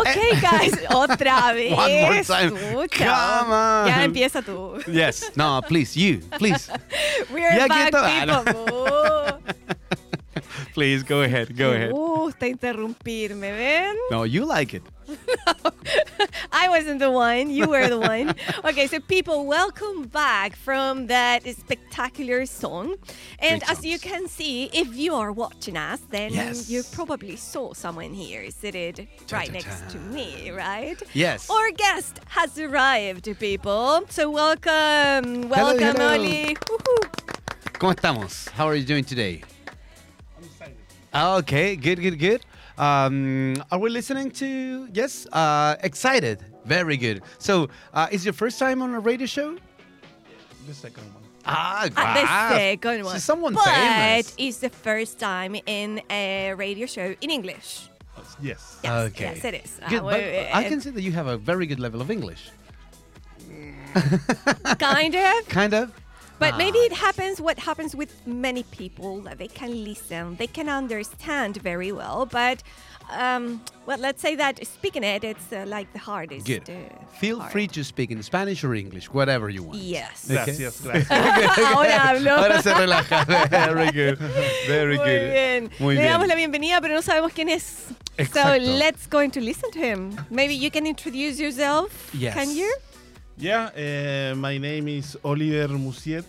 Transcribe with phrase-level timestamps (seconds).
[0.00, 1.72] Okay, guys, otra vez.
[1.72, 2.50] One more time.
[2.56, 3.04] Escucha.
[3.06, 3.86] Come on.
[3.88, 4.80] Ya empieza tú.
[4.86, 5.30] Yes.
[5.36, 6.20] No, please, you.
[6.38, 6.70] Please.
[7.32, 7.98] We're Ya back, quieto.
[8.02, 8.44] Ah, no.
[8.44, 9.40] people.
[10.74, 11.56] Please, go ahead.
[11.56, 11.90] Go ahead.
[12.30, 13.96] Gusta interrumpirme, ¿ven?
[14.10, 14.82] No, you like it.
[16.52, 17.50] I wasn't the one.
[17.50, 18.34] You were the one.
[18.64, 22.94] Okay, so people, welcome back from that spectacular song.
[23.40, 26.70] And as you can see, if you are watching us, then Yes.
[26.70, 31.00] you probably saw someone here seated right next to me, right?
[31.14, 31.50] Yes.
[31.50, 34.02] Our guest has arrived, people.
[34.10, 36.14] So welcome, welcome, hello.
[36.14, 36.54] Oli.
[36.54, 37.10] Woohoo.
[37.80, 38.48] ¿Cómo estamos?
[38.50, 39.42] How are you doing today?
[41.12, 42.40] Ah, Okay, good, good, good.
[42.78, 44.88] Um, are we listening to?
[44.92, 46.38] Yes, uh, excited.
[46.64, 47.22] Very good.
[47.38, 49.56] So, uh, is your first time on a radio show?
[50.66, 51.22] The second one.
[51.44, 53.14] Ah, Ah, the second one.
[53.14, 54.34] So someone but famous.
[54.38, 57.88] it's the first time in a radio show in English.
[58.40, 58.78] Yes.
[58.84, 59.24] Yes, Okay.
[59.34, 59.80] yes, it is.
[59.88, 62.10] Good, Uh, but we- I can see that you have a very good level of
[62.10, 62.50] English.
[64.78, 65.48] kind of.
[65.48, 65.92] Kind of.
[66.40, 70.68] But maybe it happens what happens with many people that they can listen, they can
[70.68, 72.62] understand very well, but
[73.12, 76.46] um, well, let's say that speaking it, it's uh, like the hardest.
[76.46, 76.70] Good.
[76.70, 76.74] uh,
[77.18, 77.52] Feel part.
[77.52, 79.78] free to speak in Spanish or English, whatever you want.
[79.80, 80.26] Yes.
[80.28, 81.10] Gracias, gracias.
[81.10, 82.36] Ahora hablo.
[82.38, 83.24] Ahora se relaja.
[83.50, 84.18] Very good.
[84.66, 85.30] Very Muy good.
[85.32, 85.70] bien.
[85.80, 86.12] Muy Le bien.
[86.12, 87.92] damos la bienvenida, pero no sabemos quién es.
[88.32, 90.16] So let's go into listen to him.
[90.30, 92.10] Maybe you can introduce yourself.
[92.14, 92.34] Yes.
[92.34, 92.72] Can you?
[93.40, 96.26] Yeah, eh, my name is Oliver Musiet,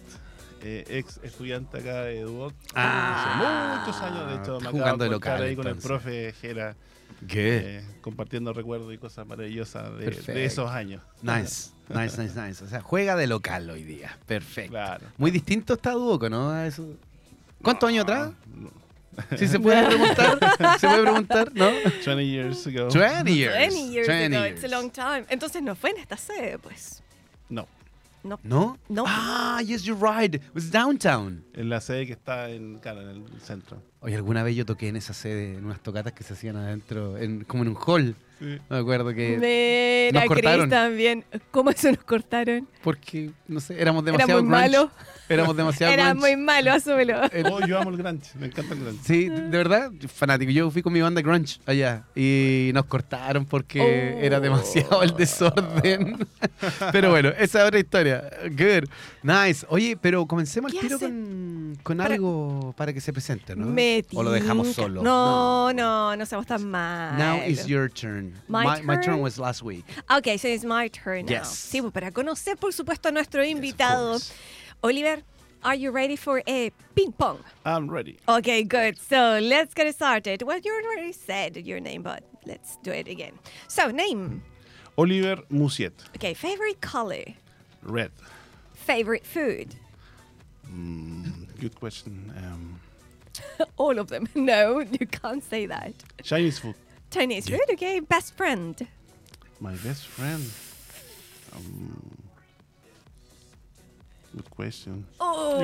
[0.64, 2.54] eh, ex estudiante acá de Duoc.
[2.74, 3.84] Ah.
[3.84, 6.74] Hace muchos años, de hecho, me acabo Jugando de local, ahí con el profe Jera,
[7.20, 7.32] Good.
[7.36, 11.02] eh, compartiendo recuerdos y cosas maravillosas de, esos años.
[11.22, 12.64] Nice, nice, nice, nice.
[12.64, 14.18] O sea, juega de local hoy día.
[14.26, 14.72] Perfecto.
[14.72, 15.08] Claro.
[15.18, 16.50] Muy distinto está Duoco, ¿no?
[16.50, 16.96] A eso.
[17.62, 18.32] ¿Cuántos años atrás?
[18.56, 18.72] No,
[19.38, 20.40] Si se puede preguntar.
[20.80, 21.52] ¿Se puede preguntar?
[21.54, 21.72] ¿No?
[22.06, 22.88] 20 years ago.
[22.88, 23.54] 20 years.
[23.54, 24.46] 20 years 20 ago.
[24.46, 24.72] It's a years.
[24.72, 25.26] long time.
[25.28, 27.04] Entonces no fue en esta sede, pues.
[27.52, 27.68] No,
[28.24, 28.40] No.
[28.44, 28.78] ¿No?
[28.90, 29.04] No.
[29.08, 30.36] Ah, yes, you're right.
[30.36, 31.44] It was downtown.
[31.54, 33.82] en la sede que está en, claro, en el centro.
[34.00, 37.18] Oye, alguna vez yo toqué en esa sede, en unas tocatas que se hacían adentro,
[37.18, 38.16] en, como en un hall.
[38.42, 38.58] Sí.
[38.70, 39.38] Me acuerdo que.
[39.38, 40.70] Mira, nos Chris cortaron.
[40.70, 41.24] también.
[41.52, 42.68] ¿Cómo eso nos cortaron?
[42.84, 44.70] Porque, no sé, éramos Era demasiado muy grunge.
[44.78, 44.92] malo.
[45.32, 46.36] Éramos demasiado Era grunge.
[46.36, 47.22] muy malo, asúmelo.
[47.50, 49.00] Oh, yo amo el grunge, me encanta el grunge.
[49.02, 50.52] Sí, de verdad, fanático.
[50.52, 54.26] Yo fui con mi banda grunge allá y nos cortaron porque Oh.
[54.26, 56.28] era demasiado el desorden.
[56.92, 58.30] pero bueno, esa es otra historia.
[58.50, 58.90] Good,
[59.24, 59.66] nice.
[59.70, 61.06] Oye, pero comencemos el ¿Qué tiro hace?
[61.06, 63.68] con, con Para- algo para que se presente, ¿no?
[63.68, 65.02] Me o lo dejamos solo.
[65.02, 67.18] No, no, no seamos tan mal.
[67.18, 68.31] Now is your turn.
[68.48, 69.22] My my, turn turn?
[69.22, 69.86] was last week.
[70.12, 71.32] Okay, so it's my turn now.
[71.32, 71.50] Yes.
[71.72, 74.12] Sí, pues, para conocer, por supuesto, a nuestro invitado.
[74.12, 74.34] course.
[74.84, 75.22] Oliver,
[75.64, 77.40] are you ready for a ping pong?
[77.66, 78.18] I'm ready.
[78.28, 78.98] Okay, good.
[79.00, 80.42] So let's get started.
[80.42, 83.34] Well, you already said your name, but let's do it again.
[83.68, 84.42] So, name.
[84.98, 87.24] Oliver Musiet, Okay, favorite color.
[87.84, 88.12] red.
[88.74, 89.76] Favorite food.
[90.68, 92.34] Mm, good question.
[92.38, 92.80] Um,
[93.78, 94.28] All of them.
[94.36, 95.94] No, you can't say that.
[96.24, 96.76] Chinese food.
[97.12, 98.00] Chinese food, okay.
[98.00, 98.88] Best friend.
[99.60, 100.44] My best friend.
[101.54, 102.18] Um,
[104.36, 105.06] good question.
[105.20, 105.60] Oh.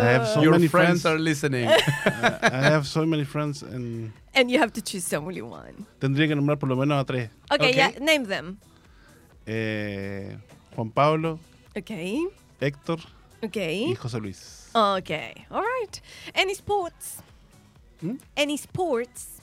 [0.00, 1.06] I have so your many friends, friends.
[1.06, 1.68] are listening.
[2.04, 5.86] Uh, I have so many friends and And you have to choose only one.
[6.00, 7.28] tendría que nombrar por lo menos a tres.
[7.52, 7.76] Okay, Okay.
[7.76, 8.58] yeah, name them.
[9.46, 10.36] Eh,
[10.74, 11.38] Juan Pablo,
[11.76, 12.26] Okay.
[12.60, 12.98] Héctor
[13.42, 13.84] Okay.
[13.90, 14.70] y José Luis.
[14.74, 15.46] Okay.
[15.50, 16.00] All right.
[16.34, 17.18] Any sports?
[18.00, 18.16] Hmm?
[18.36, 19.33] Any sports?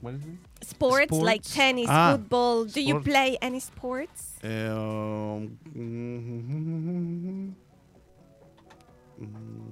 [0.00, 0.64] What is it?
[0.66, 2.64] Sports, like tennis, Ah, football.
[2.64, 4.38] Do you play any sports?
[4.44, 7.54] Um, mm,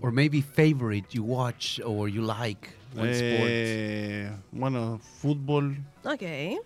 [0.02, 3.50] or maybe favorite you watch or you like one sport.
[3.50, 5.70] eh, bueno, football.
[6.04, 6.58] Okay.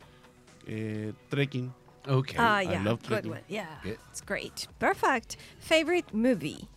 [0.67, 1.73] eh, trekking.
[2.09, 2.37] Okay.
[2.39, 2.83] Ah, I yeah.
[2.83, 3.31] love Good trekking.
[3.33, 3.41] one.
[3.49, 3.67] Yeah.
[3.83, 3.99] Good.
[4.11, 4.67] It's great.
[4.79, 5.37] Perfect.
[5.59, 6.69] Favorite movie?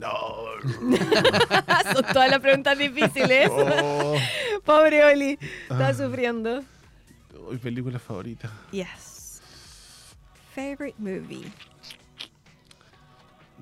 [0.00, 0.46] No.
[1.92, 3.50] Son todas las preguntas difíciles.
[3.52, 4.16] Oh,
[4.64, 5.38] Pobre Oli.
[5.68, 5.94] Está Ah.
[5.94, 6.64] sufriendo.
[7.50, 8.50] mi película favorita.
[8.72, 9.40] Yes.
[10.54, 11.50] Favorite movie?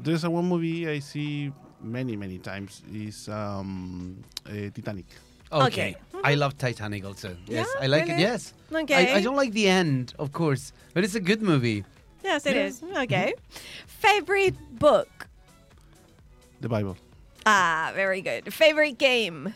[0.03, 1.53] There's a one movie I see
[1.83, 2.83] many, many times.
[2.93, 5.07] Is um, eh, Titanic.
[5.51, 5.65] Okay.
[5.65, 5.97] Okay.
[6.25, 7.37] I love Titanic also.
[7.47, 8.15] Yes, Yeah, I like really?
[8.15, 8.21] it.
[8.21, 8.55] Yes.
[8.73, 9.13] Okay.
[9.15, 11.85] I, I don't like the end, of course, but it's a good movie.
[12.23, 12.67] Yes, it Yeah.
[12.67, 12.83] is.
[12.83, 13.33] Okay.
[13.87, 15.28] Favorite book?
[16.61, 16.97] The Bible.
[17.47, 18.53] Ah, very good.
[18.53, 19.55] Favorite game?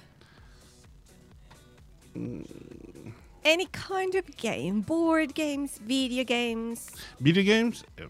[3.44, 6.90] Any kind of game, board games, video games.
[7.20, 7.84] Video games.
[7.98, 8.04] eh,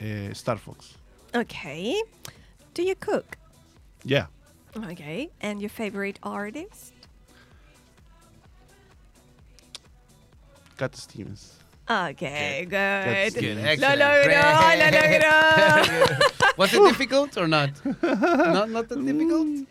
[0.00, 0.94] eh, Star Fox.
[1.34, 2.00] Okay.
[2.74, 3.36] Do you cook?
[4.04, 4.26] Yeah.
[4.76, 5.30] Okay.
[5.40, 6.92] And your favorite artist?
[10.78, 11.54] Cat Stevens.
[11.88, 13.34] Okay, good.
[13.34, 13.78] good.
[13.78, 14.40] Lo logró,
[14.78, 16.16] lo logró.
[16.56, 17.70] Was it difficult or not?
[17.84, 19.46] not, not that difficult?
[19.46, 19.66] Mm,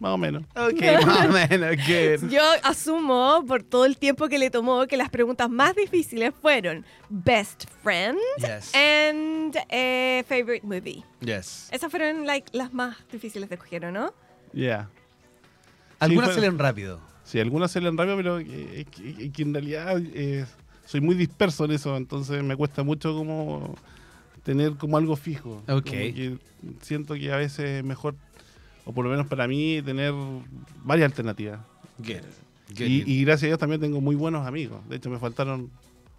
[0.00, 0.42] Más o menos.
[0.56, 2.28] Okay, my man, good.
[2.30, 6.84] Yo asumo por todo el tiempo que le tomó que las preguntas más difíciles fueron
[7.08, 8.72] best friend Yes.
[8.74, 11.04] and eh, favorite movie.
[11.20, 11.68] Yes.
[11.70, 14.12] Esas fueron like las más difíciles de escoger, ¿o ¿no?
[14.52, 14.88] Yeah.
[16.00, 17.00] Algunas fue- se leen rápido.
[17.22, 20.44] Sí, algunas se leen rápido, pero eh, eh, que, que en realidad eh,
[20.92, 23.74] soy muy disperso en eso, entonces me cuesta mucho como
[24.42, 25.62] tener como algo fijo.
[25.66, 25.66] Ok.
[25.68, 26.38] Como que
[26.82, 28.14] siento que a veces es mejor,
[28.84, 30.12] o por lo menos para mí, tener
[30.84, 31.60] varias alternativas.
[31.96, 32.16] Good.
[32.76, 34.86] Good, Y, gracias a Dios también tengo muy buenos amigos.
[34.88, 35.70] De hecho, me faltaron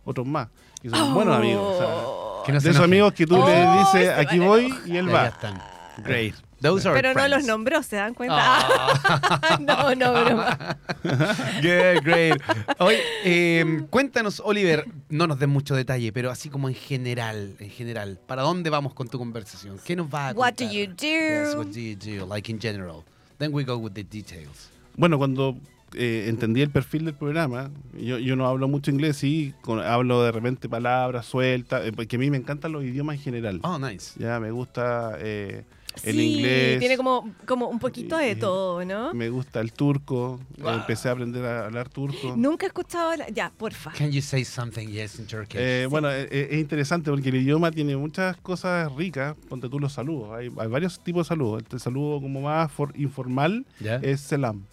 [0.06, 0.48] otros más.
[0.82, 1.76] Y son buenos amigos.
[1.76, 2.44] o sea, Oh.
[2.52, 5.06] No se de esos amigos que tú Oh, le se dices, aquí voy, y él
[5.06, 5.28] Ya va.
[5.28, 5.62] están.
[6.04, 6.34] Great.
[6.64, 7.48] Those are Pero no los friends.
[7.48, 8.38] nombró, ¿se dan cuenta?
[8.40, 9.58] Ah.
[9.60, 10.78] no, no, broma.
[11.62, 12.42] Good, great.
[12.80, 17.70] Oye, eh, cuéntanos, Oliver, no nos des mucho detalle, pero así como en general, en
[17.70, 19.78] general, ¿para dónde vamos con tu conversación?
[19.84, 20.72] ¿Qué nos va a What do contar?
[20.72, 20.96] you do?
[21.06, 23.04] Yes, what do you do, like in general.
[23.40, 24.70] Then we go with the details.
[24.96, 25.58] Bueno, cuando
[25.96, 30.24] eh, entendí el perfil del programa, yo, yo no hablo mucho inglés, sí, con- hablo
[30.24, 33.60] de repente palabras sueltas, eh, porque a mí me encantan los idiomas en general.
[33.64, 34.20] Oh, nice.
[34.20, 35.64] Ya, me gusta eh,
[36.04, 36.80] el sí, inglés.
[36.80, 39.14] tiene como, como un poquito de Y- todo, ¿no?
[39.14, 40.40] Me gusta el turco.
[40.58, 40.74] Wow.
[40.74, 42.34] Empecé a aprender a hablar turco.
[42.36, 43.16] Nunca he escuchado...
[43.16, 43.92] la- Ya, porfa.
[43.92, 45.60] Can you say something, yes, in Turkish?
[45.60, 49.36] Eh, Bueno, eh, eh, es interesante porque el idioma tiene muchas cosas ricas.
[49.48, 50.32] Ponte tú los saludos.
[50.32, 51.62] Hay, hay varios tipos de saludos.
[51.72, 53.98] El saludo como más for- informal ¿Ya?
[53.98, 54.64] es selam,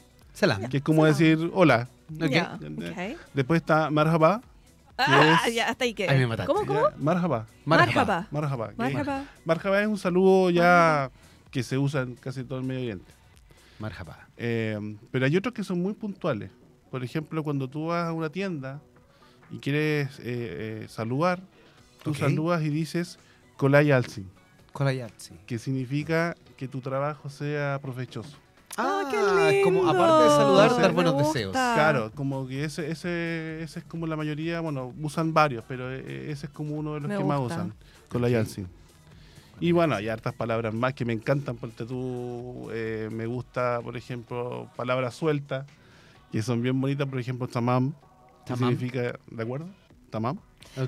[0.41, 0.69] Salam.
[0.69, 1.19] que es como Selam.
[1.39, 1.89] decir hola.
[2.15, 2.29] Ok.
[2.31, 2.91] Ya, ¿Entiendes?
[3.17, 3.21] ok.
[3.35, 4.41] Después está marhaba.
[4.99, 5.95] Ah, es- ya, hasta ahí.
[6.09, 6.53] Ahí me mataste.
[6.53, 6.83] ¿Cómo, cómo?
[6.99, 7.47] Marhaba.
[7.65, 8.27] Marhaba.
[8.31, 8.69] Marhaba.
[8.71, 9.25] que- Marhaba.
[9.45, 11.11] Marhaba es un saludo ya
[11.51, 13.13] que se usa en casi todo el Medio Oriente.
[13.79, 14.29] Marhaba.
[14.37, 14.79] Eh,
[15.11, 16.51] pero hay otros que son muy puntuales.
[16.91, 18.81] Por ejemplo, cuando tú vas a una tienda
[19.51, 21.41] y quieres eh, eh, saludar,
[22.03, 22.17] tú Ok.
[22.19, 23.19] saludas y dices
[23.57, 24.29] Kolay Alsin,
[25.47, 28.37] que significa que tu trabajo sea provechoso.
[28.83, 29.91] Ah, qué es como lindo.
[29.91, 31.53] aparte de saludar, dar buenos deseos.
[31.53, 36.31] Claro, como que ese, ese, ese es como la mayoría, bueno, usan varios, pero eh,
[36.31, 37.75] ese es como uno de los Me que más usan,
[38.09, 38.41] Kolay Ok.
[38.41, 38.69] Alsin.
[39.61, 43.97] Y bueno, hay hartas palabras más que me encantan, porque tú, eh, me gusta, por
[43.97, 45.67] ejemplo, palabras sueltas,
[46.33, 47.93] que son bien bonitas, por ejemplo, tamam,
[48.47, 48.59] que Tamam.
[48.71, 49.69] significa, ¿de acuerdo?
[50.11, 50.39] Tamam.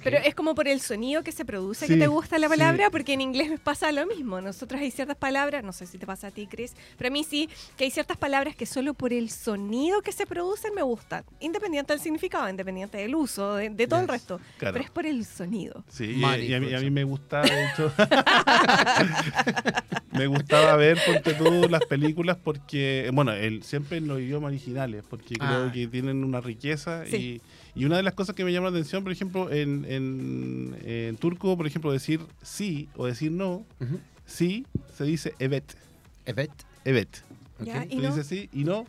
[0.05, 2.51] Pero es como por el sonido que se produce que te gusta la sí.
[2.51, 4.41] palabra, porque en inglés me pasa lo mismo.
[4.41, 7.25] Nosotros hay ciertas palabras, no sé si te pasa a ti, Chris, pero a mí
[7.25, 11.25] sí, que hay ciertas palabras que solo por el sonido que se producen me gustan,
[11.41, 14.41] independiente del significado, independiente del uso, de, de todo el resto.
[14.59, 14.75] claro.
[14.75, 15.85] Pero es por el sonido.
[15.89, 17.93] Sí, y, a, mí, a mí me gusta, de hecho,
[20.13, 25.05] me gustaba ver, ponte tú, las películas porque, bueno, el, siempre en los idiomas originales,
[25.09, 25.71] porque creo Ah.
[25.73, 27.41] que tienen una riqueza Sí.
[27.75, 30.77] y, y una de las cosas que me llama la atención, por ejemplo, en, en,
[30.85, 33.65] en turco, por ejemplo, decir sí o decir no,
[34.27, 35.65] sí se dice evet,
[36.27, 36.51] Evet.
[36.85, 37.09] evet.
[37.61, 37.87] Ya, Ok.
[37.91, 38.09] ¿Y Tú no?
[38.09, 38.87] dices sí y no,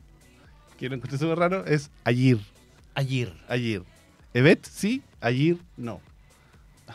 [0.78, 2.38] que lo encontré súper raro, es ayer,
[2.96, 3.34] Ayer.
[3.48, 3.84] ayer.
[4.34, 6.02] Evet sí, ayer no.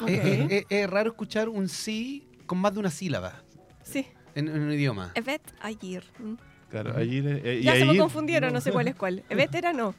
[0.01, 0.09] Ok.
[0.09, 3.43] Es, es- es- es raro escuchar un sí con más de una sílaba
[3.83, 5.13] Sí, en, en un idioma.
[5.15, 6.05] Evet ayer.
[6.19, 6.35] Mm.
[6.71, 9.25] Claro, ayer, eh, y Ya se me confundieron, no sé cuál es cuál.
[9.31, 9.95] Evet era no.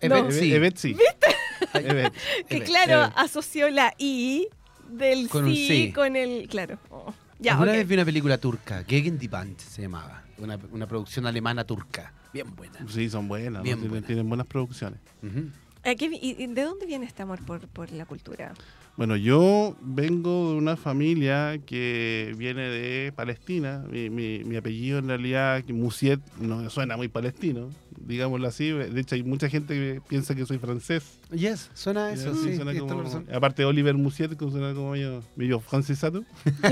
[0.00, 0.30] Evet No.
[0.30, 0.52] sí.
[0.54, 0.92] Evet sí.
[0.94, 1.33] Evet.
[1.80, 1.88] Que
[2.56, 3.12] Evet, claro, evet.
[3.16, 4.48] asoció la I
[4.88, 5.92] del Con sí, sí.
[5.92, 6.48] con el.
[6.48, 6.78] Claro.
[6.90, 7.12] Oh.
[7.40, 10.22] Ya, Alguna vez vi una película turca, Gegen die Band se llamaba.
[10.38, 12.12] Una, una producción alemana turca.
[12.32, 12.78] Bien buena.
[12.88, 14.06] Sí, son buenas, tienen, buenas.
[14.06, 14.98] tienen buenas producciones.
[15.22, 15.50] Ujú.
[15.84, 18.52] ¿A qué vi- y- y ¿De dónde viene este amor por, por la cultura?
[18.96, 23.84] Bueno, yo vengo de una familia que viene de Palestina.
[23.90, 28.70] Mi, mi- mi apellido en realidad, Musiet, no suena muy palestino, digámoslo así.
[28.70, 31.18] De hecho, hay mucha gente que piensa que soy francés.
[31.32, 32.54] Yes, suena eso, sí.
[32.54, 33.02] suena como-
[33.34, 36.22] aparte de Oliver Musiet, que suena como medio, medio francesado.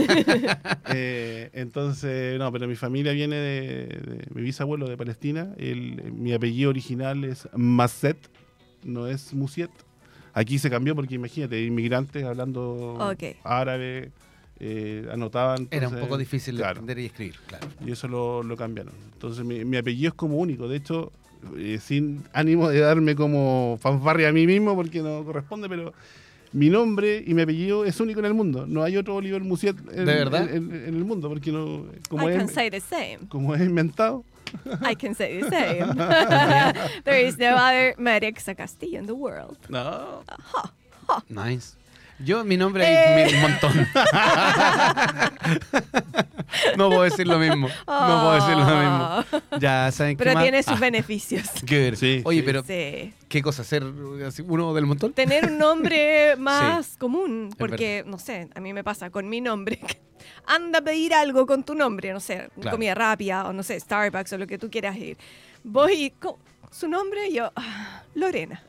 [0.94, 5.54] Eh, entonces, no, pero mi familia viene de, de- mi bisabuelo de Palestina.
[5.56, 8.18] El- mi apellido original es Masset,
[8.84, 9.70] no es Musiet.
[10.34, 13.36] Aquí se cambió porque imagínate, inmigrantes hablando Ok.
[13.44, 14.10] árabe,
[14.60, 15.68] eh, anotaban.
[15.70, 17.66] Era un poco difícil de claro, entender y escribir, claro.
[17.84, 18.94] y eso lo, lo cambiaron.
[19.12, 20.68] Entonces mi, mi apellido es como único.
[20.68, 21.12] De hecho,
[21.56, 25.92] eh, sin ánimo de darme como fanfarria a mí mismo porque no corresponde, pero
[26.52, 28.66] mi nombre y mi apellido es único en el mundo.
[28.66, 30.42] No hay otro Oliver Musiet en, ¿De verdad?
[30.50, 33.18] en- en- en el mundo porque no como I es, can say the same.
[33.28, 34.24] como es inventado.
[34.90, 35.94] I can say the same.
[37.04, 39.56] There is no other Marexa Castillo in the world.
[39.70, 40.22] No.
[41.28, 41.74] Nice.
[42.18, 43.24] Yo, mi nombre Eh.
[43.24, 43.88] hay un montón.
[46.76, 47.68] No puedo decir lo mismo.
[47.68, 49.24] No puedo decir lo mismo.
[49.52, 49.58] Oh.
[49.58, 50.42] Ya saben qué Pero más?
[50.42, 51.46] tiene sus Ah, beneficios.
[51.96, 52.42] Sí, Oye, sí.
[52.44, 53.12] pero Sí.
[53.28, 53.64] ¿qué cosa?
[53.64, 55.12] ¿Ser uno del montón?
[55.12, 59.40] Tener un nombre más común, Es porque, no sé, a mí me pasa con mi
[59.40, 59.80] nombre.
[60.46, 62.76] Anda a pedir algo con tu nombre, no sé, Claro.
[62.76, 65.16] comida rápida o no sé, Starbucks o lo que tú quieras ir.
[65.64, 66.38] Voy y, co-
[66.70, 68.62] su nombre, y yo, ah, Lorena.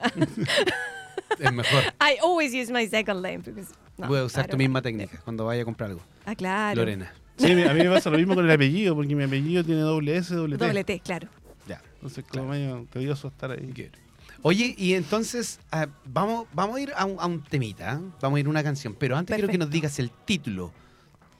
[1.39, 1.83] Es mejor.
[2.01, 3.39] I always use my second name.
[3.39, 6.01] Because, no, Voy a usar tu misma técnica cuando vaya a comprar algo.
[6.25, 6.81] Ah, claro.
[6.81, 7.13] Lorena.
[7.37, 10.17] Sí, a mí me pasa lo mismo con el apellido, porque mi apellido tiene doble
[10.17, 10.65] S, doble T.
[10.65, 11.27] Doble T, claro.
[11.67, 11.81] Ya.
[11.95, 13.65] Entonces, como medio tedioso estar ahí.
[13.75, 13.97] Good.
[14.43, 17.99] Oye, y entonces ah, vamos, vamos a ir a un, a un temita, ¿eh?
[18.21, 19.73] vamos a ir a una canción, pero antes quiero que nos Perfecto.
[19.73, 20.73] digas el título.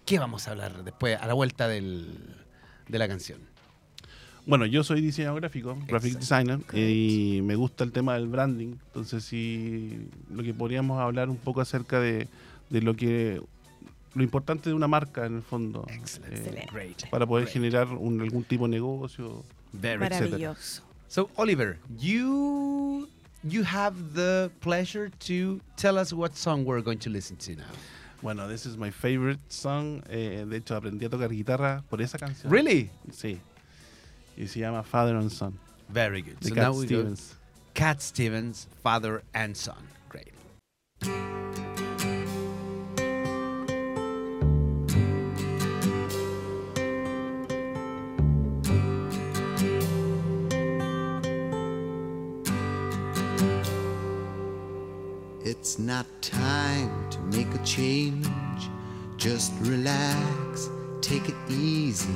[0.05, 2.17] ¿Qué vamos a hablar después, a la vuelta del,
[2.87, 3.39] de la canción?
[4.45, 8.75] Bueno, yo soy diseñador gráfico, graphic designer, y me gusta el tema del branding.
[8.87, 12.27] Entonces, sí, lo que podríamos hablar un poco acerca de,
[12.69, 13.41] de lo que
[14.15, 16.33] lo importante de una marca en el fondo, Excellent.
[16.47, 16.67] eh.
[16.71, 17.09] Great.
[17.09, 17.53] para poder Great.
[17.53, 19.43] generar un- algún tipo de negocio.
[19.71, 20.25] Very etcétera.
[20.29, 20.83] Maravilloso.
[21.07, 23.07] So, Oliver, you
[23.43, 27.63] you have the pleasure to tell us what song we're going to listen to now.
[28.21, 30.01] Bueno, this is my favorite song.
[30.09, 32.51] eh, de hecho, aprendí a tocar guitarra por esa canción.
[32.51, 32.89] Really?
[33.11, 33.39] Sí.
[34.37, 35.57] Y se llama Father and Son,
[35.89, 36.39] Very good.
[36.39, 36.99] de so Cat now we go.
[37.01, 37.35] Stevens.
[37.73, 39.87] Cat Stevens, father and son.
[40.09, 40.31] Great.
[55.45, 58.27] It's not time to make a change.
[59.17, 60.69] Just relax,
[61.01, 62.15] take it easy.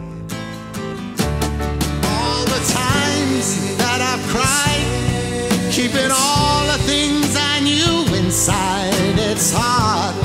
[3.41, 8.93] times that I've cried, keeping all the things I knew inside.
[9.17, 10.15] It's hard,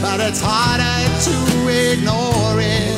[0.00, 0.84] but it's harder
[1.26, 2.93] to ignore it.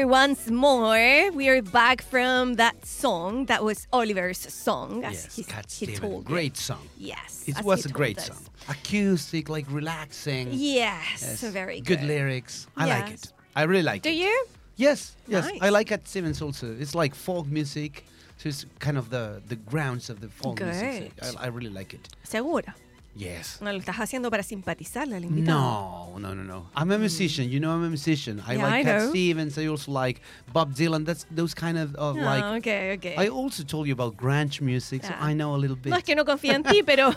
[0.00, 1.30] Here once more.
[1.32, 5.04] We are back from that song that was Oliver's song.
[5.04, 6.34] as Yes, he- Cat he Steven, told me.
[6.34, 6.88] great song.
[6.96, 7.44] Yes.
[7.46, 8.46] It was a great told song.
[8.68, 10.48] Acoustic, like relaxing.
[10.52, 11.42] Yes, Yes.
[11.52, 12.08] very good good.
[12.08, 12.66] lyrics.
[12.76, 13.32] I like it.
[13.54, 14.12] I really like Do it.
[14.12, 14.46] Do you?
[14.76, 15.44] Yes, yes.
[15.44, 15.60] Nice.
[15.62, 16.66] I like Cat Stevens also.
[16.82, 18.04] It's like folk music.
[18.38, 21.14] So it's kind of the, the grounds of the folk music.
[21.16, 21.24] Good.
[21.26, 22.08] So I, I really like it.
[22.22, 22.72] Seguro.
[23.20, 23.58] Yes.
[23.60, 25.58] No lo estás haciendo para simpatizarle al invitado.
[25.58, 26.70] No, no, no, no.
[26.74, 27.50] I'm a musician.
[27.50, 28.40] You know, I'm a musician.
[28.48, 29.10] I Yeah, like I Cat know.
[29.10, 29.58] Stevens.
[29.58, 30.22] I also like
[30.52, 31.04] Bob Dylan.
[31.04, 32.44] That's those kind of, of No, like.
[32.60, 33.14] okay, okay.
[33.18, 35.28] I also told you about grunge music, so Yeah.
[35.30, 35.90] I know a little bit.
[35.90, 37.10] no es que no confía en ti, pero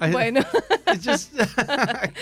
[0.00, 0.40] I- bueno.
[0.92, 1.32] It's just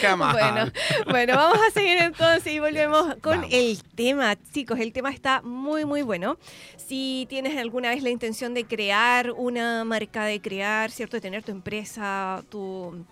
[0.03, 0.33] come on.
[0.33, 0.73] Bueno,
[1.09, 3.51] bueno, vamos a seguir entonces y volvemos con Vamos.
[3.53, 4.79] el tema, chicos.
[4.81, 6.37] El tema está muy, muy bueno.
[6.77, 11.17] Si tienes alguna vez la intención de crear una marca, de crear, ¿cierto?
[11.17, 13.05] De tener tu empresa, tu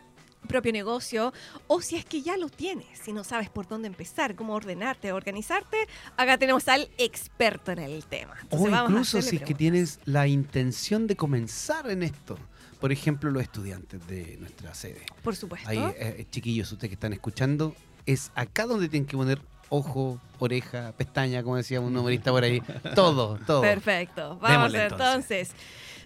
[0.47, 1.33] propio negocio,
[1.67, 5.13] o si es que ya lo tienes, si no sabes por dónde empezar, cómo ordenarte,
[5.13, 5.77] organizarte,
[6.17, 8.35] acá tenemos al experto en el tema.
[8.51, 12.39] O vamos incluso si es que tienes la intención de comenzar en esto.
[12.81, 15.07] Por ejemplo, los estudiantes de nuestra sede.
[15.23, 15.69] Por supuesto.
[15.69, 17.75] Ahí, eh, chiquillos, ustedes que están escuchando,
[18.05, 22.63] es acá donde tienen que poner ojo, oreja, pestaña, como decía un humorista por ahí.
[22.95, 23.61] Todo, todo.
[23.63, 24.39] Perfecto.
[24.41, 25.53] Vamos Démosle, entonces.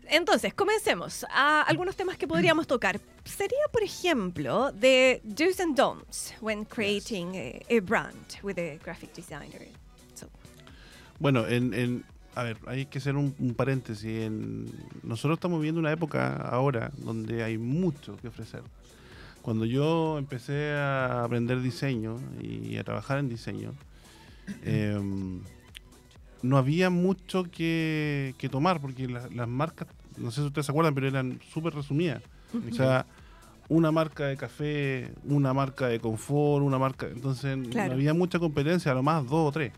[0.09, 1.25] Entonces, comencemos.
[1.31, 3.01] A algunos temas que podríamos tocar.
[3.25, 9.15] Sería, por ejemplo, de do's and don'ts when creating a, a brand with a graphic
[9.15, 9.69] designer.
[10.15, 10.27] So,
[11.21, 14.05] Bueno, en, en- a ver, hay que hacer un, un paréntesis.
[14.25, 14.67] En,
[15.05, 18.63] nosotros estamos viviendo una época ahora donde hay mucho que ofrecer.
[19.43, 23.73] Cuando yo empecé a aprender diseño y a trabajar en diseño,
[24.65, 25.41] em,
[26.43, 30.73] no había mucho que, que tomar porque la- las marcas, no sé si ustedes se
[30.73, 32.23] acuerdan, pero eran súper resumidas.
[32.71, 33.07] O sea,
[33.69, 37.07] una marca de café, una marca de confort, una marca...
[37.07, 37.89] Entonces Claro.
[37.91, 39.73] no había mucha competencia, a lo más dos o tres.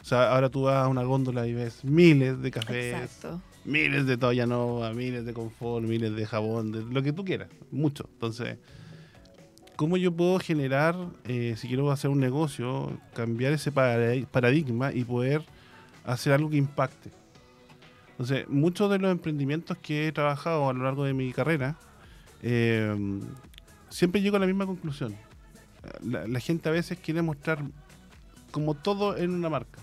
[0.00, 3.40] O sea, ahora tú vas a una góndola y ves miles de cafés, exacto.
[3.64, 7.48] Miles de toalla nova, miles de confort, miles de jabón, de lo que tú quieras,
[7.70, 8.08] mucho.
[8.14, 8.58] Entonces,
[9.76, 15.04] ¿cómo yo puedo generar, eh, si quiero hacer un negocio, cambiar ese para- paradigma y
[15.04, 15.44] poder
[16.04, 17.10] hacer algo que impacte?
[18.10, 21.76] Entonces, muchos de los emprendimientos que he trabajado a lo largo de mi carrera,
[22.42, 22.94] eh,
[23.88, 25.16] siempre llego a la misma conclusión.
[26.02, 27.58] La, la gente a veces quiere mostrar
[28.50, 29.80] como todo en una marca.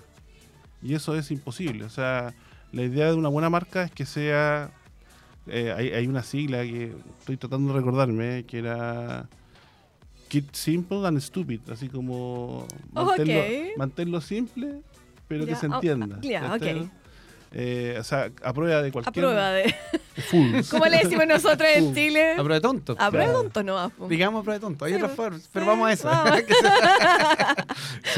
[0.82, 1.84] Y eso es imposible.
[1.84, 2.34] O sea,
[2.72, 4.72] la idea de una buena marca es que sea...
[5.48, 9.28] eh, hay, hay una sigla que estoy tratando de recordarme, que era...
[10.30, 11.62] Keep simple and stupid.
[11.72, 12.68] Así como...
[12.92, 13.78] Manténlo, Ok.
[13.78, 14.82] manténlo simple,
[15.28, 16.20] pero que se ah, entienda.
[16.22, 16.80] ya, ¿cachai?
[16.82, 16.90] ok.
[17.52, 19.26] Eh, o sea, a prueba de A cualquier...
[19.26, 19.74] prueba de.
[20.30, 20.52] Full.
[20.70, 22.34] ¿Cómo le decimos nosotros en Chile?
[22.34, 22.96] A prueba de tonto.
[23.00, 23.92] A prueba de tonto no.
[24.08, 24.86] Digamos a prueba de tonto.
[24.86, 26.08] Hay Sí, otras sí, formas, pero vamos a eso.
[26.10, 26.44] vamos.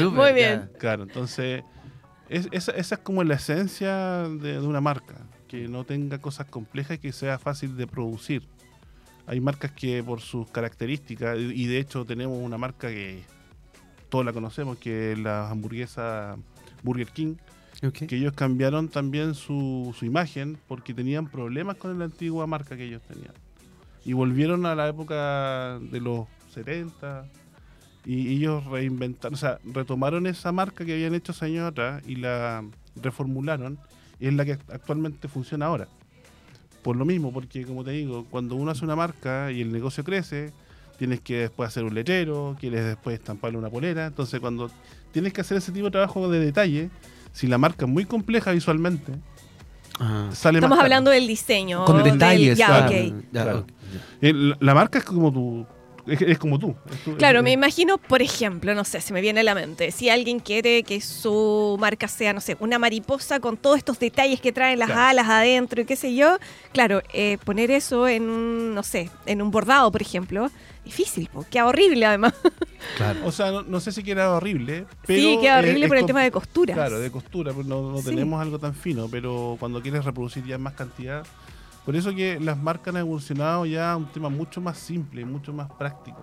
[0.12, 0.32] Muy ya.
[0.34, 0.70] bien.
[0.78, 1.62] Claro, entonces
[2.32, 5.16] es- esa, esa es como la esencia de, de una marca,
[5.48, 8.42] que no tenga cosas complejas y que sea fácil de producir.
[9.26, 13.22] Hay marcas que por sus características, y de hecho tenemos una marca que
[14.08, 16.36] todos la conocemos, que es la hamburguesa
[16.82, 17.36] Burger King,
[17.92, 22.84] que ellos cambiaron también su, su imagen porque tenían problemas con la antigua marca que
[22.84, 23.32] ellos tenían.
[24.04, 27.24] Y volvieron a la época de los 70
[28.04, 32.64] y ellos reinventaron, o sea, retomaron esa marca que habían hecho años atrás y la
[33.00, 33.78] reformularon
[34.18, 35.88] y es la que actualmente funciona ahora.
[36.82, 40.02] Por lo mismo, porque como te digo, cuando uno hace una marca y el negocio
[40.02, 40.52] crece,
[40.98, 44.70] tienes que después hacer un lechero, quieres después estamparle una polera, entonces cuando
[45.12, 46.90] tienes que hacer ese tipo de trabajo de detalle,
[47.32, 49.12] si la marca es muy compleja visualmente,
[50.00, 50.30] Ah.
[50.32, 50.86] sale Estamos más caro.
[50.86, 51.84] hablando del diseño.
[51.84, 52.58] Con del- detalles.
[52.58, 52.88] Ya.
[52.90, 53.66] Ya, Claro.
[54.20, 55.66] la marca es como tu,
[56.06, 56.74] es, es como tú.
[56.90, 59.54] es tu- Claro, es- me imagino, por ejemplo, no sé, se me viene a la
[59.54, 63.98] mente, si alguien quiere que su marca sea, no sé, una mariposa con todos estos
[63.98, 65.02] detalles que traen las Claro.
[65.02, 66.38] alas adentro y qué sé yo,
[66.72, 70.50] claro, eh, poner eso en un, no sé, en un bordado, por ejemplo,
[70.84, 72.34] difícil, po, queda horrible además.
[72.96, 73.20] Claro.
[73.24, 75.20] O sea, no, no sé si queda horrible, pero...
[75.22, 76.76] sí, queda horrible es por el tema de costuras.
[76.76, 78.06] Claro, de costura, pues no, no Sí.
[78.06, 81.24] tenemos algo tan fino, pero cuando quieres reproducir ya en más cantidad...
[81.84, 85.52] Por eso que las marcas han evolucionado ya a un tema mucho más simple, mucho
[85.52, 86.20] más práctico.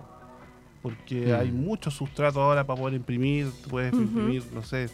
[0.82, 1.40] Porque Mm.
[1.40, 4.88] hay mucho sustrato ahora para poder imprimir, tú puedes imprimir, no sé,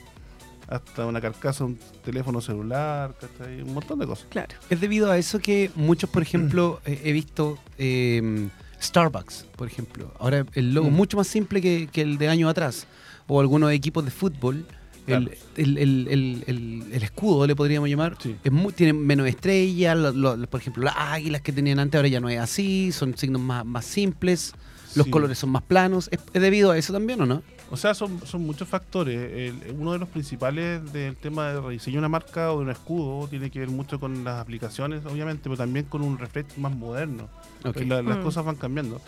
[0.69, 3.63] hasta una carcasa, un teléfono celular, ¿cachai?
[3.63, 4.27] un montón de cosas.
[4.29, 4.57] Claro.
[4.69, 8.49] Es debido a eso que muchos, por ejemplo, eh, he visto eh,
[8.83, 10.13] Starbucks, por ejemplo.
[10.19, 10.97] Ahora el logo es Mm.
[10.97, 12.87] mucho más simple que, que el de años atrás.
[13.29, 14.67] O algunos equipos de fútbol.
[15.07, 15.31] El, Claro.
[15.57, 18.35] el- el- el- el- el escudo, le podríamos llamar, Sí.
[18.43, 19.97] es muy, tiene menos estrellas.
[19.97, 22.91] lo- lo- por ejemplo, las águilas que tenían antes ahora ya no es así.
[22.93, 24.53] Son signos más, más simples.
[24.95, 25.11] Los Sí.
[25.11, 26.09] colores son más planos.
[26.11, 27.43] ¿Es, es debido a eso también o no?
[27.71, 29.17] O sea, son, son muchos factores.
[29.33, 32.71] El- uno de los principales del tema de rediseño de una marca o de un
[32.71, 36.75] escudo tiene que ver mucho con las aplicaciones, obviamente, pero también con un reflejo más
[36.75, 37.29] moderno.
[37.63, 38.23] La- las Mm.
[38.23, 39.01] cosas van cambiando.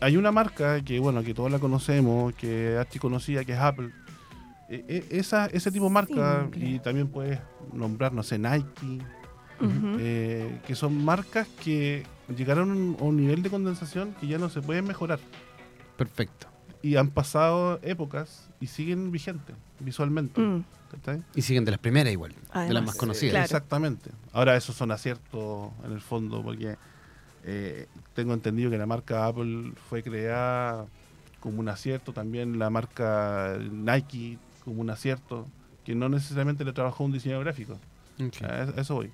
[0.00, 3.90] Hay una marca que, bueno, que todos la conocemos, que es archiconocida, que es Apple.
[4.68, 6.68] E- e- esa, ese tipo de marca, Simple.
[6.68, 7.40] y también puedes
[7.72, 8.98] nombrar, no sé, Nike,
[9.98, 12.04] eh, que son marcas que
[12.36, 15.18] llegaron a un nivel de condensación que ya no se pueden mejorar.
[15.96, 16.46] Perfecto.
[16.82, 20.40] Y han pasado épocas y siguen vigentes visualmente.
[20.40, 20.64] Mm.
[21.34, 23.32] Y siguen de las primeras igual, de las más conocidas.
[23.32, 23.44] claro.
[23.44, 24.10] Exactamente.
[24.32, 26.76] Ahora esos son aciertos en el fondo porque
[27.44, 30.86] eh, tengo entendido que la marca Apple fue creada
[31.40, 35.46] como un acierto, también la marca Nike como un acierto,
[35.84, 37.78] que no necesariamente le trabajó un diseñador gráfico.
[38.20, 38.42] Ok.
[38.42, 39.10] A eso- voy.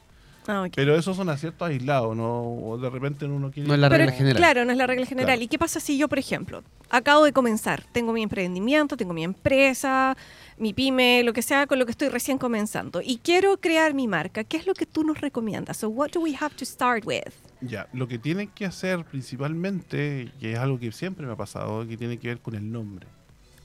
[0.47, 0.73] Ah, ok.
[0.77, 2.43] Pero esos son aciertos aislados, ¿no?
[2.43, 3.67] O de repente uno quiere...
[3.67, 4.37] No es la Pero, regla general.
[4.37, 5.27] Claro, no es la regla general.
[5.29, 5.43] Claro.
[5.43, 9.25] ¿Y qué pasa si yo, por ejemplo, acabo de comenzar, tengo mi emprendimiento, tengo mi
[9.25, 10.15] empresa,
[10.59, 14.07] mi pyme, lo que sea, con lo que estoy recién comenzando, y quiero crear mi
[14.07, 14.45] marca?
[14.45, 15.79] ¿Qué es lo que tú nos recomiendas?
[15.79, 17.33] So, what do we have to start with?
[17.63, 21.87] Ya, lo que tienen que hacer principalmente, que es algo que siempre me ha pasado,
[21.89, 23.07] que tiene que ver con el nombre.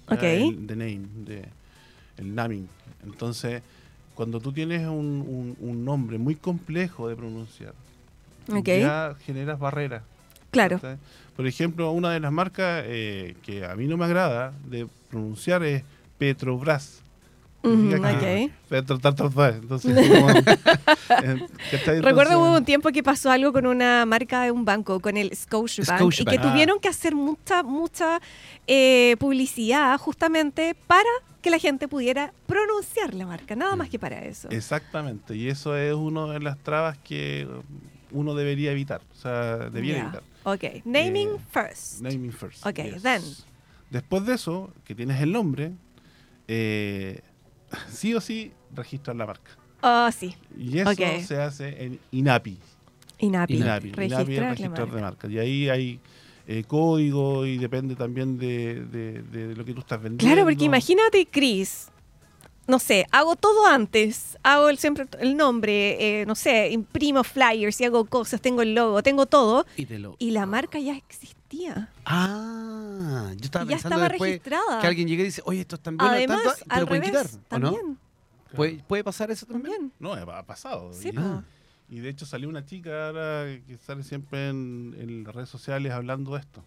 [0.08, 0.20] Ok.
[0.24, 1.46] Ah, El the name, de,
[2.20, 2.68] el naming.
[3.04, 3.62] Entonces,
[4.16, 4.96] cuando tú tienes un,
[5.28, 7.74] un- un nombre muy complejo de pronunciar,
[8.82, 10.04] ya generas barreras.
[10.52, 10.80] Claro.
[11.36, 15.64] Por ejemplo, una de las marcas eh, que a mí no me agrada de pronunciar
[15.64, 15.84] es
[16.18, 17.02] Petrobras.
[17.62, 18.52] Que-.
[18.72, 20.30] Entonces, como-
[21.24, 22.02] eh.
[22.02, 25.36] Recuerdo hubo un tiempo que pasó algo con una marca de un banco, con el
[25.36, 26.30] Scotiabank, y Scotiabank.
[26.42, 26.52] que Ah.
[26.52, 28.22] tuvieron que hacer mucha, mucha
[28.68, 31.10] eh, publicidad justamente para
[31.42, 34.50] que la gente pudiera pronunciar la marca, nada más que para eso.
[34.52, 37.48] Exactamente, y eso es una de las trabas que
[38.12, 40.04] uno debería evitar, o sea, debiera Ya.
[40.06, 40.24] evitar.
[40.44, 42.02] Ok, naming Eh, first.
[42.02, 42.66] Naming first.
[42.66, 43.22] Ok, then.
[43.90, 45.72] Después de eso, que tienes el nombre,
[46.48, 47.22] eh,
[47.90, 49.52] sí o sí registrar la marca.
[49.82, 50.36] Oh, sí.
[50.58, 50.92] Y eso
[51.26, 52.58] se hace en INAPI.
[53.20, 53.54] INAPI.
[53.56, 55.02] INAPI, INAPI es Registrar la registrar de marca.
[55.02, 55.28] marca.
[55.28, 56.00] Y ahí hay
[56.48, 60.26] eh, código y depende también de, de- de lo que tú estás vendiendo.
[60.34, 61.88] Claro, porque imagínate, Chris,
[62.68, 67.80] no sé, hago todo antes, hago el, siempre el nombre, eh, no sé, imprimo flyers
[67.82, 70.96] y hago cosas, tengo el logo, tengo todo, Y te lo- y la marca ya
[71.54, 71.90] existía.
[72.06, 74.82] Ah, yo estaba Y ya pensando estaba después registrada.
[74.82, 76.88] que alguien llegue y dice, oye, esto es tan bueno, Además, tanto, te al lo
[76.88, 77.72] pueden revés, quitar, ¿o no?
[77.72, 77.98] también,
[78.56, 79.92] ¿Puede, puede pasar eso también?
[80.00, 80.26] también.
[80.26, 80.92] No, ha pasado.
[80.94, 81.44] Sí, y, po.
[81.90, 85.92] y de hecho salió una chica ahora que sale siempre en, en las redes sociales
[85.92, 86.64] hablando de esto.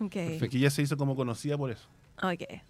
[0.00, 1.86] Ok, Que ya se hizo como conocida por eso.
[2.22, 2.60] ok.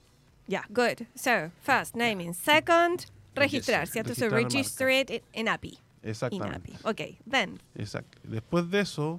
[0.48, 1.04] Ya, good.
[1.16, 2.32] So, first, naming.
[2.32, 3.00] Second,
[3.34, 4.14] registrar, ¿cierto?
[4.14, 5.78] So, Registrar la register it in- in API.
[6.04, 6.70] Exactamente.
[6.70, 6.88] INAPI.
[6.88, 7.60] Ok, then.
[7.74, 8.16] Exacto.
[8.22, 9.18] Después de eso,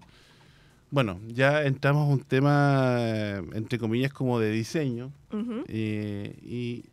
[0.92, 5.12] bueno, ya entramos a un tema, entre comillas, como de diseño.
[5.32, 5.64] Ujú.
[5.68, 6.86] eh, y,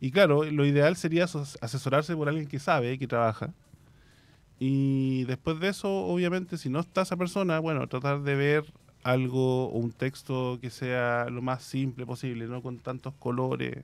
[0.00, 3.52] y claro, lo ideal sería asesorarse por alguien que sabe, que trabaja.
[4.58, 8.64] Y después de eso, obviamente, si no está esa persona, bueno, tratar de ver
[9.02, 13.82] algo o un texto que sea lo más simple posible, no con tantos colores,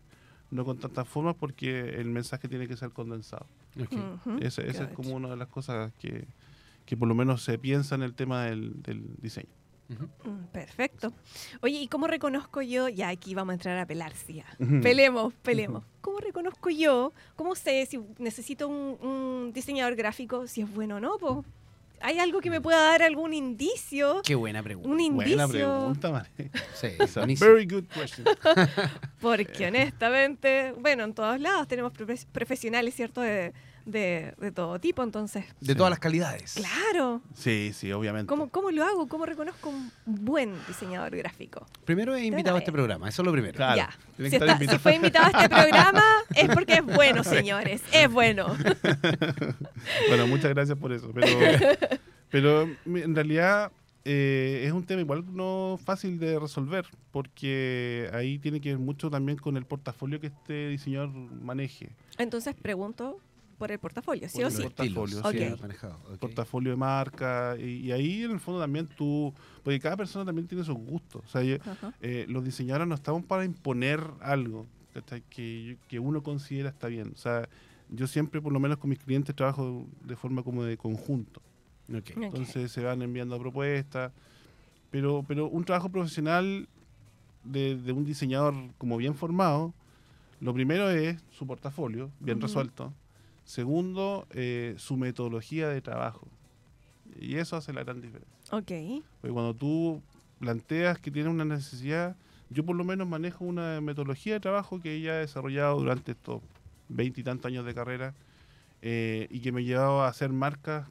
[0.51, 3.47] no con tantas formas, porque el mensaje tiene que ser condensado.
[3.81, 3.93] Ok.
[4.27, 4.37] Ujú.
[4.41, 6.25] Ese- Esa es como una de las cosas que,
[6.87, 9.49] que por lo menos se piensa en el tema del, del diseño.
[9.89, 11.13] Mm, Perfecto.
[11.61, 12.89] Oye, ¿y cómo reconozco yo?
[12.89, 14.47] Ya aquí vamos a entrar a pelar, sí, ya.
[14.83, 15.85] Pelemos, pelemos.
[16.01, 17.13] ¿Cómo reconozco yo?
[17.37, 21.19] ¿Cómo sé si necesito un, un diseñador gráfico, si es bueno o no?
[21.19, 21.45] po?
[22.01, 24.21] ¿Hay algo que me pueda dar algún indicio?
[24.25, 24.91] Qué buena pregunta.
[24.91, 25.37] Un indicio.
[25.37, 26.51] Buena pregunta, Mari.
[26.75, 26.89] Sí,
[27.41, 28.27] very good question.
[29.21, 33.21] Porque honestamente, bueno, en todos lados tenemos profe- profesionales, ¿cierto?
[33.23, 33.53] De,
[33.87, 35.75] de- de todo tipo, entonces, De Sí.
[35.75, 36.55] todas las calidades.
[36.55, 37.23] claro.
[37.35, 38.27] Sí, sí, obviamente.
[38.29, 39.09] ¿Cómo, ¿Cómo lo hago?
[39.09, 41.67] ¿Cómo reconozco un buen diseñador gráfico?
[41.85, 43.55] Primero he invitado a este programa, eso es lo primero.
[43.55, 43.77] Claro.
[43.77, 43.91] ya.
[44.29, 46.03] Si, está- si fue invitado a este programa
[46.35, 47.83] es porque es bueno, señores.
[47.93, 48.47] Es bueno.
[50.09, 51.11] Bueno, muchas gracias por eso.
[51.15, 51.27] Pero,
[52.31, 53.71] pero en realidad
[54.05, 59.11] eh, es un tema igual no fácil de resolver, porque ahí tiene que ver mucho
[59.11, 61.91] también con el portafolio que este diseñador maneje.
[62.19, 63.19] Entonces pregunto
[63.57, 64.63] por el portafolio, ¿sí Por o sí?
[64.63, 65.39] portafolio, sí.
[65.39, 66.19] sí, manejado, ok.
[66.19, 70.47] portafolio de marca y, y ahí en el fondo también tú porque cada persona también
[70.47, 71.57] tiene sus gustos o sea yo-
[72.01, 75.23] eh, los diseñadores no estamos para imponer algo ¿cachai?
[75.31, 77.49] que, uno considera está bien o sea
[77.89, 81.41] yo siempre por lo menos con mis clientes trabajo de forma como de conjunto
[81.89, 84.13] entonces se van enviando propuestas
[84.91, 86.69] pero pero un trabajo profesional
[87.45, 89.73] de, de un diseñador como bien formado
[90.41, 92.93] lo primero es su portafolio bien resuelto
[93.47, 96.29] segundo eh, su metodología de trabajo
[97.19, 99.03] y eso hace la gran diferencia Ok.
[99.23, 100.03] porque cuando tú
[100.39, 102.15] planteas que tienes una necesidad
[102.51, 106.43] Yo por lo menos manejo una metodología de trabajo que ella ha desarrollado durante estos
[106.89, 108.15] veintitantos años de carrera
[108.83, 110.87] eh, y que me ha llevado a hacer marcas,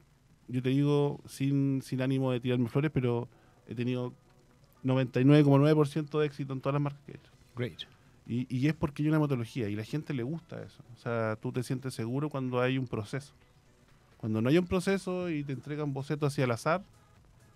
[0.50, 3.30] yo te digo, sin, sin ánimo de tirarme flores, pero
[3.68, 4.12] he tenido
[4.84, 7.32] 99,9% de éxito en todas las marcas que he hecho.
[7.56, 7.80] Great.
[8.28, 10.84] Y, y es porque hay una metodología y la gente le gusta eso.
[10.96, 13.34] O sea, tú te sientes seguro cuando hay un proceso.
[14.18, 16.82] Cuando no hay un proceso y te entregan bocetos así al azar,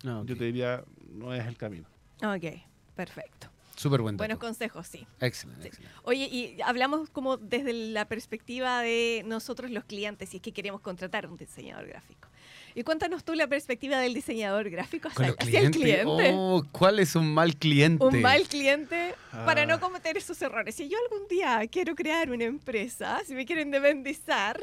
[0.05, 1.86] Ah, yo te diría, no es el camino.
[2.23, 2.62] Ok,
[2.95, 3.47] perfecto.
[3.75, 4.21] Súper buen dato.
[4.21, 5.05] Buenos consejos, sí.
[5.19, 5.67] Excelente, Sí.
[5.69, 5.95] excelente.
[6.03, 10.79] Oye, y hablamos como desde la perspectiva de nosotros los clientes, si es que queremos
[10.82, 12.29] contratar un diseñador gráfico.
[12.75, 15.27] Y cuéntanos tú la perspectiva del diseñador gráfico hacia,
[15.62, 16.05] el cliente.
[16.36, 18.03] Oh, ¿cuál es un mal cliente?
[18.05, 19.65] Un mal cliente para Ah.
[19.65, 20.75] no cometer esos errores.
[20.75, 24.62] Si yo algún día quiero crear una empresa, si me quieren independizar,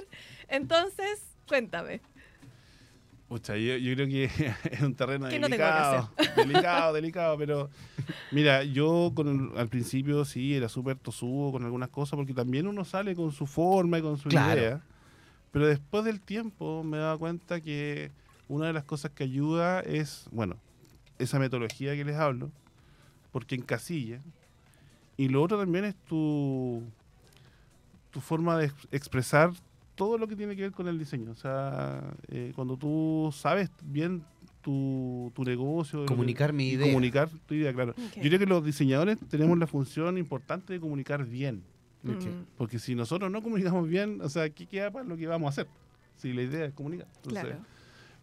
[0.48, 2.00] entonces cuéntame.
[3.28, 4.24] Pucha, yo, yo creo que
[4.70, 6.10] es un terreno ¿Qué no tengo que delicado.
[6.36, 7.70] delicado, delicado, pero
[8.30, 12.68] mira, yo con el- al principio sí era súper tosudo con algunas cosas porque también
[12.68, 14.60] uno sale con su forma y con su Claro.
[14.60, 14.80] idea.
[15.56, 18.10] Pero después del tiempo me he dado cuenta que
[18.46, 20.56] una de las cosas que ayuda es, bueno,
[21.18, 22.50] esa metodología que les hablo,
[23.32, 24.20] porque encasilla.
[25.16, 26.82] Y lo otro también es tu,
[28.10, 29.50] tu forma de ex- expresar
[29.94, 31.30] todo lo que tiene que ver con el diseño.
[31.30, 34.24] O sea, eh, cuando tú sabes bien
[34.60, 36.04] tu, tu negocio.
[36.04, 36.86] Comunicar mi idea.
[36.86, 37.94] Comunicar tu idea, claro.
[38.14, 41.62] Yo creo que los diseñadores tenemos la función importante de comunicar bien.
[42.12, 45.46] Mm, Porque si nosotros no comunicamos bien, o sea, ¿qué queda para lo que vamos
[45.46, 45.66] a hacer?
[46.16, 47.06] Si la idea es comunicar.
[47.16, 47.60] Entonces, claro.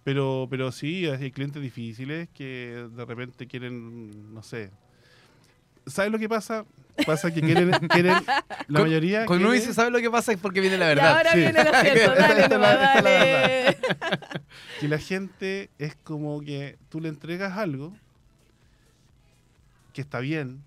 [0.03, 4.71] pero, pero sí, hay clientes difíciles que de repente quieren, no sé.
[5.85, 6.65] ¿Sabes lo que pasa?
[7.05, 8.13] Pasa que quieren, quieren
[8.67, 9.25] la Con- mayoría.
[9.25, 10.31] Cuando uno dice, ¿sabe lo que pasa?
[10.31, 11.17] Es porque viene la Y verdad.
[11.17, 11.39] ahora sí.
[11.39, 12.49] viene lo cierto.
[12.55, 13.77] Nomás, dale.
[14.79, 17.93] que la gente es como que tú le entregas algo
[19.93, 20.63] que está bien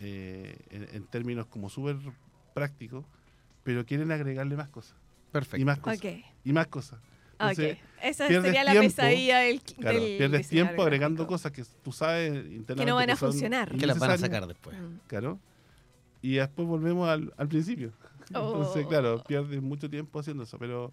[0.00, 1.96] eh, en, en términos como súper
[2.52, 3.04] prácticos,
[3.62, 4.96] pero quieren agregarle más cosas
[5.28, 5.66] y Perfecto.
[5.66, 6.00] más cosas
[6.44, 7.00] y más cosas.
[7.38, 7.82] Entonces, ok.
[8.02, 11.34] Esa pierdes sería la tiempo, pesadilla del, claro, del pierdes tiempo agregando gráfico.
[11.34, 13.76] cosas que tú sabes internamente Que no van a funcionar.
[13.76, 14.78] Que las van a sacar después.
[14.78, 14.96] Mm.
[15.08, 15.40] Claro.
[16.20, 17.92] Y después volvemos al, al principio.
[18.28, 18.88] Entonces, Oh.
[18.88, 20.92] claro, pierdes mucho tiempo haciendo eso, pero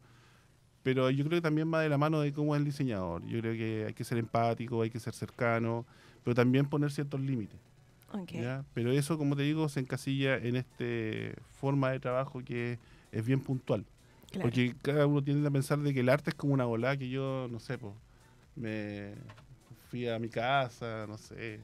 [0.81, 3.23] pero yo creo que también va de la mano de cómo es el diseñador.
[3.27, 5.85] Yo creo que hay que ser empático, hay que ser cercano,
[6.23, 7.59] pero también poner ciertos límites.
[8.73, 10.83] Pero eso, como te digo, se encasilla en esta
[11.59, 12.77] forma de trabajo que
[13.11, 13.85] es bien puntual.
[14.31, 14.43] Claro.
[14.49, 17.09] Porque cada uno tiende a pensar de que el arte es como una bola que
[17.09, 17.93] yo, no sé, pues,
[18.55, 19.13] me
[19.89, 21.59] fui a mi casa, no sé,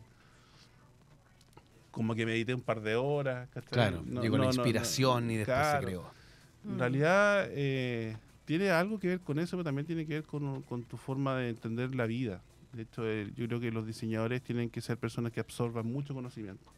[1.91, 3.47] como que medité un par de horas.
[3.49, 3.71] ¿cachai?
[3.71, 4.61] Claro, No, llegó no, la no, no.
[4.61, 5.79] inspiración y después Claro.
[5.79, 6.11] se creó.
[6.65, 6.79] En Mm.
[6.79, 10.83] realidad eh, tiene algo que ver con eso, pero también tiene que ver con, con
[10.83, 12.41] tu forma de entender la vida.
[12.75, 16.13] De hecho, eh, yo creo que los diseñadores tienen que ser personas que absorban mucho
[16.13, 16.71] conocimiento.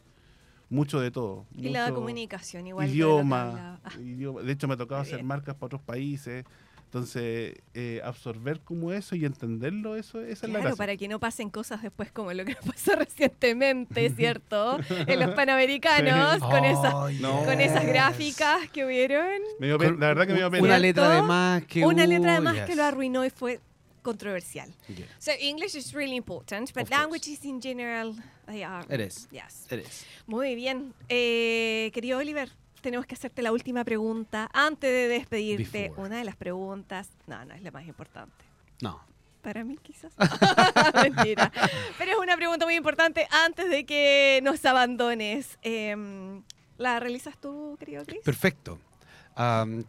[0.70, 1.46] Mucho de todo.
[1.56, 2.88] Y la comunicación, igual.
[2.88, 3.80] de Idioma.
[3.84, 4.42] Ah, idioma.
[4.42, 5.28] De hecho, me ha tocado hacer bien.
[5.28, 6.46] marcas para otros países.
[6.86, 11.20] Entonces, eh, absorber como eso y entenderlo, eso esa es la Claro, para que no
[11.20, 14.80] pasen cosas después como lo que nos pasó recientemente, ¿cierto?
[14.90, 16.42] En los Panamericanos, Sí.
[16.42, 19.42] con, esas, con esas gráficas que hubieron.
[19.60, 20.64] Me dio pena, Con la verdad que me dio pena.
[20.64, 22.66] Una letra de más que Una uh, letra además yes.
[22.66, 23.60] que lo arruinó y fue
[24.08, 24.70] controversial.
[24.88, 25.06] Yeah.
[25.20, 28.16] So English is really important, but languages in general,
[28.46, 28.86] they are.
[28.90, 29.28] It is.
[29.32, 29.68] Yes.
[29.70, 30.06] It is.
[30.26, 30.94] Muy bien.
[31.10, 32.50] Eh, querido Oliver,
[32.82, 35.90] tenemos que hacerte la última pregunta antes de despedirte.
[35.90, 36.08] Before.
[36.08, 38.46] Una de las preguntas, no, no es la más importante.
[38.82, 39.02] No.
[39.42, 40.14] Para mí quizás.
[41.04, 41.52] Mentira.
[41.98, 45.58] Pero es una pregunta muy importante antes de que nos abandones.
[45.62, 46.44] Em,
[46.78, 48.22] ¿La realizas tú, querido Chris?
[48.24, 48.80] Perfecto.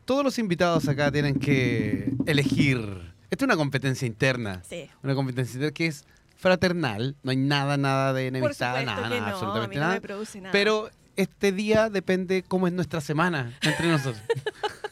[0.05, 3.17] Todos los invitados acá tienen que elegir.
[3.31, 4.63] Esta es una competencia interna.
[4.69, 4.89] Sí.
[5.03, 6.05] Una competencia interna que es
[6.37, 7.17] fraternal.
[7.23, 9.95] No hay nada, nada de enemistad, nada, nada, no, a absolutamente mí no nada.
[9.95, 10.53] me produce nada.
[10.53, 14.23] Pero este día depende cómo es nuestra semana entre nosotros.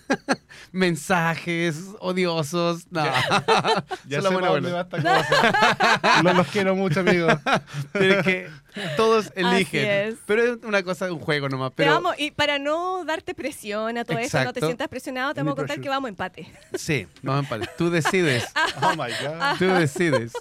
[0.72, 2.86] Mensajes odiosos.
[2.90, 3.04] No.
[3.04, 6.22] Ya Solo sé bueno, para dónde va esta cosa.
[6.22, 7.32] los, los quiero mucho, amigos.
[7.92, 8.48] Pero es que
[8.96, 10.18] todos eligen.
[10.26, 11.70] Pero es una cosa, un juego nomás.
[11.70, 14.66] Te Pero vamos- y para no darte presión a todo eso, no te Exacto.
[14.66, 15.82] sientas presionado, te vamos a contar pressure.
[15.82, 16.52] que vamos a empate.
[16.74, 17.76] sí, vamos a empatar.
[17.76, 18.44] Tú decides.
[18.82, 19.58] Oh my God.
[19.58, 20.32] Tú decides.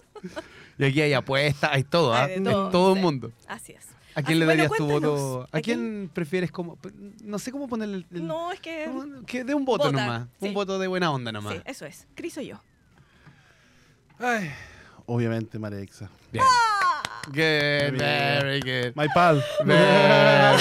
[0.77, 2.23] Y aquí hay apuestas, hay todo, ¿ah?
[2.25, 2.99] Hay de Es todo, sí.
[3.01, 3.31] mundo.
[3.47, 3.85] Así es.
[4.15, 5.47] ¿A quién le bueno, darías tu cuéntanos, voto?
[5.51, 6.77] ¿A quién prefieres como.?
[7.23, 8.05] No sé cómo ponerle el.
[8.11, 8.87] el- No, es que...
[9.43, 10.27] de un voto Vota, nomás.
[10.39, 10.47] sí.
[10.47, 11.53] Un voto de buena onda nomás.
[11.55, 12.07] Sí, eso es.
[12.15, 12.61] Cris o yo.
[14.17, 14.49] Ay,
[15.05, 16.09] obviamente, Marexa.
[16.31, 16.45] Bien.
[17.27, 18.95] Good, very good.
[18.95, 19.41] My pal.
[19.63, 20.57] Very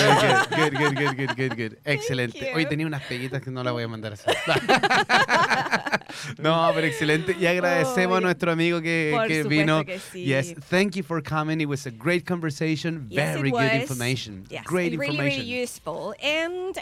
[0.51, 1.79] good, good, good, good, good, good, good.
[1.85, 2.53] Excelente.
[2.55, 4.35] Hoy tenía unas peguitas que no las voy a mandar a hacer.
[6.39, 7.37] no, pero excelente.
[7.39, 9.85] Y agradecemos Oh, a nuestro amigo que, por que supuesto vino.
[9.85, 10.25] que sí.
[10.25, 11.61] Yes, thank you for coming.
[11.61, 13.07] It was a great conversation.
[13.11, 13.73] Yes, Very good was.
[13.75, 14.45] information.
[14.49, 15.41] Yes, great really, information.
[15.47, 16.15] really useful.
[16.23, 16.79] And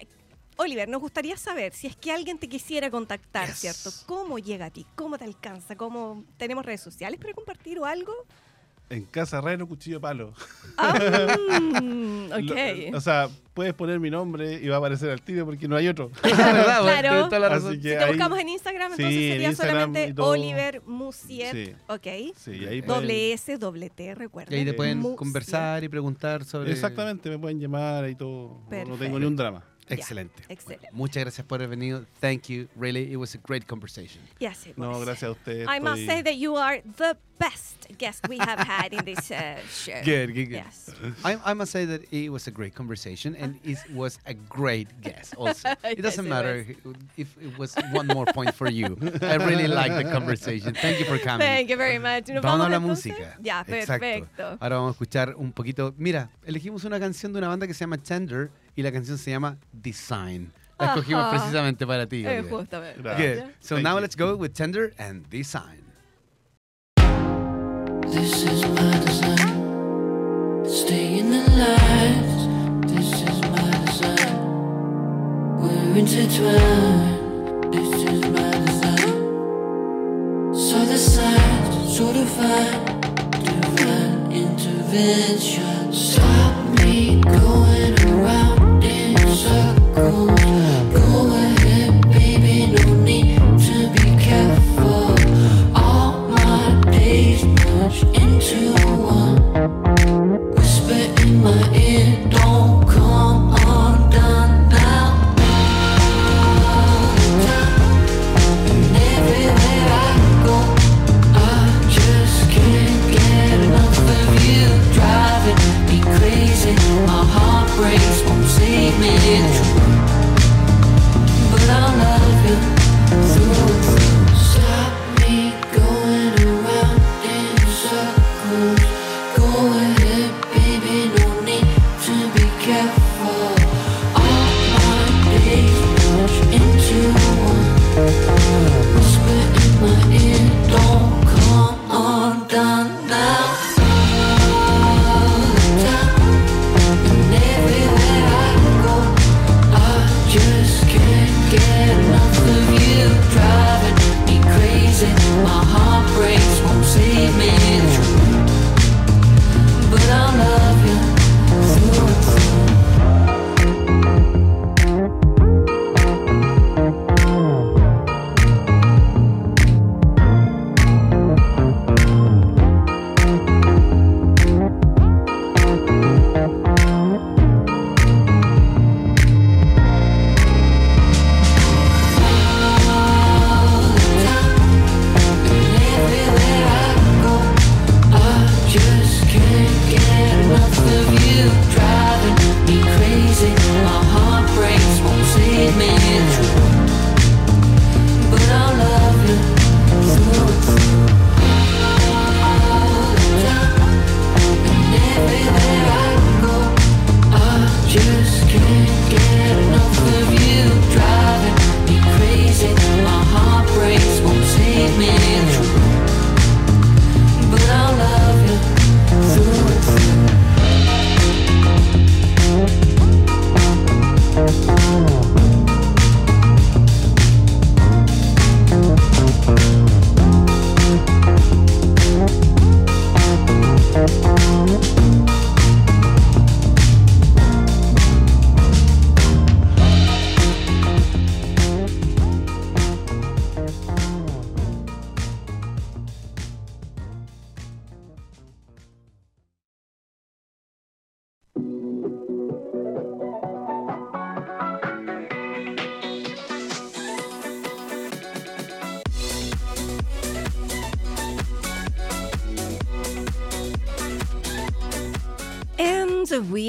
[0.59, 3.57] Oliver, nos gustaría saber si es que alguien te quisiera contactar, Yes.
[3.59, 3.90] ¿cierto?
[4.07, 4.87] ¿Cómo llega a ti?
[4.95, 5.75] ¿Cómo te alcanza?
[5.77, 8.12] ¿Cómo tenemos redes sociales para compartir o algo?
[8.90, 10.35] En casa Reno, cuchillo de palo.
[10.77, 10.92] Ah,
[11.83, 12.90] mm, ok.
[12.90, 15.77] Lo- o sea, puedes poner mi nombre y va a aparecer al tiro porque no
[15.77, 16.11] hay otro.
[16.23, 17.01] Claro.
[17.09, 17.73] Tienes toda la Así razón.
[17.77, 20.23] que si te ahí- buscamos en Instagram, Sí, entonces en sería Instagram solamente.
[20.23, 21.53] Oliver Musiet.
[21.53, 21.73] Sí.
[21.88, 22.35] Ok.
[22.37, 24.55] Sí, ahí pueden- Doble S, doble T, recuerda.
[24.55, 25.16] Y ahí te pueden Musiet.
[25.16, 26.71] conversar y preguntar sobre.
[26.73, 28.49] Exactamente, me pueden llamar y todo.
[28.49, 28.99] No- No Perfecto.
[28.99, 29.64] tengo ni un drama.
[29.88, 30.42] Excelente.
[30.49, 30.88] Excelente.
[30.92, 32.07] Muchas gracias por haber venido.
[32.21, 32.66] Thank you.
[32.77, 34.23] Really, it was a great conversation.
[34.38, 35.01] Yes, it No, was.
[35.05, 35.68] gracias a ustedes.
[35.68, 39.59] I must say that you are the best guest we have had in this uh,
[39.83, 40.00] show.
[40.11, 40.62] Good, good, good.
[40.64, 40.76] Yes.
[41.24, 44.88] I, I must say that it was a great conversation and it was a great
[45.07, 45.68] guest also.
[45.85, 46.55] It Yes, doesn't it matter
[47.16, 48.96] if it was one more point for you.
[49.22, 50.74] I really liked the conversation.
[50.74, 51.46] Thank you for coming.
[51.46, 52.28] Thank you very much.
[52.28, 53.12] ¿Nos Vamos a la entonces?
[53.12, 53.37] música.
[53.42, 54.00] Ya, Exacto.
[54.00, 54.44] perfecto.
[54.61, 55.94] Ahora vamos a escuchar un poquito.
[55.98, 59.31] Mira, elegimos una canción de una banda que se llama Tender y la canción se
[59.31, 60.52] llama Design.
[60.78, 61.31] La escogimos Ajá.
[61.37, 62.24] precisamente para ti.
[62.24, 62.50] Eh, Oliver.
[62.50, 63.02] justamente.
[63.02, 63.37] Gracias.
[63.44, 63.52] Good.
[63.61, 64.00] So Thank now you.
[64.00, 65.81] let's go with Tender and Design.
[68.12, 70.68] This is my design.
[70.68, 72.92] Stay in the lights.
[72.92, 74.37] This is my design.
[75.59, 77.72] We're intertwined.
[77.72, 79.14] This is my design.
[80.55, 82.85] So the signs, so divine,
[83.31, 85.90] divine intervention.
[85.90, 88.62] Stop me going around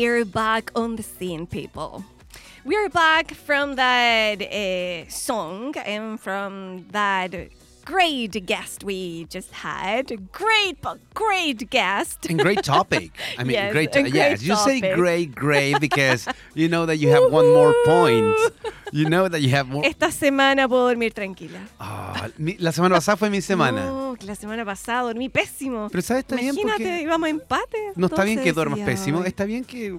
[0.04, 2.04] we're back on the scene, people.
[2.66, 7.34] We're back from that uh, song and from that
[7.86, 10.30] great guest we just had.
[10.34, 10.78] Great,
[11.14, 12.26] great guest.
[12.30, 13.12] And great topic.
[13.38, 13.92] I mean, Yes, great.
[13.94, 17.74] To- great yes, you say great, great because you know that you have one more
[17.86, 18.36] point.
[18.94, 19.88] You know that you have more.
[19.88, 21.60] Esta semana puedo dormir tranquila.
[21.80, 23.86] Ah, mi- la semana pasada fue mi semana.
[23.86, 25.88] No, que la semana pasada dormí pésimo.
[25.90, 26.22] Pero ¿sabes?
[26.22, 27.78] Está bien Imagínate, porque íbamos a empate.
[27.96, 29.24] no está bien que entonces, duermas pésimo.
[29.24, 29.98] Está bien que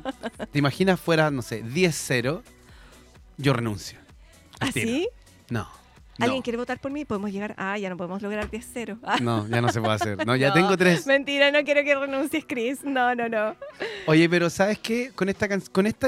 [0.52, 2.42] te imaginas fuera, no sé, 10-0.
[3.36, 3.98] Yo renuncio.
[4.60, 4.86] Al ¿Ah, tiro.
[4.88, 5.08] sí?
[5.50, 5.68] No.
[6.20, 6.42] ¿Alguien no.
[6.44, 7.04] quiere votar por mí?
[7.04, 7.56] Podemos llegar.
[7.58, 8.98] Ah, ya no podemos lograr 10-0.
[9.02, 10.24] Ah, No, ya no se puede hacer.
[10.24, 10.54] No, ya no.
[10.54, 11.04] tengo tres.
[11.08, 12.84] Mentira, no quiero que renuncies, Chris.
[12.84, 13.56] No, no, no.
[14.06, 15.10] Oye, pero ¿sabes qué?
[15.12, 16.06] Con esta can- con esta,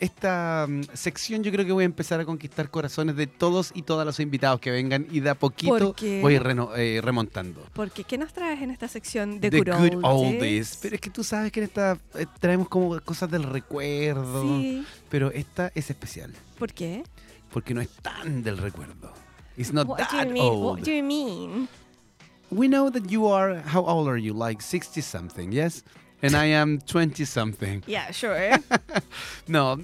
[0.00, 3.82] esta mm, sección yo creo que voy a empezar a conquistar corazones de todos y
[3.82, 7.62] todas los invitados que vengan y de a poquito voy reno- eh, remontando.
[7.72, 10.34] Porque, ¿qué nos traes en esta sección de The Good, Good Oldies?
[10.42, 10.78] Oldies.
[10.82, 14.42] Pero es que tú sabes que en esta eh, traemos como cosas del recuerdo.
[14.42, 14.84] Sí.
[15.08, 16.32] Pero esta es especial.
[16.58, 17.02] ¿Por qué?
[17.52, 19.12] Porque no es tan del recuerdo.
[19.56, 20.44] It's not What do that you mean?
[20.44, 20.64] old.
[20.80, 21.68] What do you mean?
[22.50, 24.32] We know that you are, how old are you?
[24.34, 25.82] Like 60 something, yes?
[26.22, 27.82] And I am 20 something.
[27.86, 28.58] Yeah, sure.
[29.48, 29.78] No,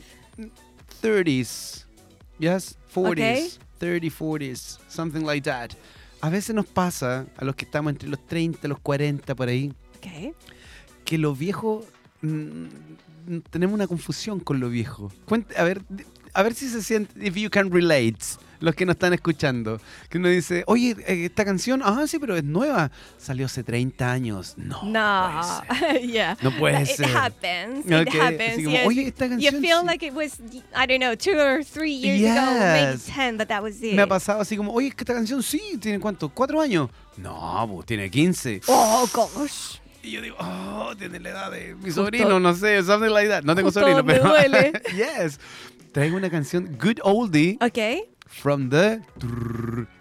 [1.03, 1.85] 30s.
[2.39, 3.11] Yes, 40s.
[3.11, 3.49] Okay.
[3.79, 5.75] 30, 40s, something like that.
[6.21, 9.49] A veces nos pasa, a los que estamos entre los 30 y los 40 por
[9.49, 10.35] ahí, ok.
[11.05, 11.85] que lo viejo
[12.21, 12.29] mm,
[13.27, 15.11] mm, tenemos una confusión con lo viejo.
[15.27, 15.83] Cuente- a ver,
[16.35, 18.17] a ver si se siente, if you can relate,
[18.61, 19.81] los que nos están escuchando.
[20.09, 22.93] Que uno dice, oye, eh, esta canción, ah, sí, pero es nueva.
[23.19, 24.55] Salió hace 30 años.
[24.57, 24.81] No.
[24.85, 25.63] No.
[25.67, 26.01] puede ser.
[26.03, 26.37] yeah.
[26.43, 27.07] No puede It ser.
[27.17, 27.85] happens.
[27.87, 28.55] It happens.
[28.65, 28.87] como, yes.
[28.87, 29.61] oye, esta you canción.
[29.61, 29.87] feel sí".
[29.87, 30.39] like it was,
[30.77, 33.07] I don't know, two or three years ago, maybe Yes.
[33.07, 33.95] ten, but that was it.
[33.95, 36.29] Me ha pasado así como, oye, esta canción sí, ¿tiene cuánto?
[36.29, 36.89] ¿Cuatro años?
[37.17, 38.61] No, pues tiene 15.
[38.69, 39.79] Oh, gosh.
[40.05, 43.45] Y yo digo, oh, tiene la edad de mi sobrino, no sé, something like that.
[43.45, 44.25] No tengo Justo sobrino, pero.
[44.31, 44.73] duele.
[44.97, 45.39] yes.
[45.93, 48.05] Traigo una canción, Good Oldie, Okay.
[48.27, 49.03] from the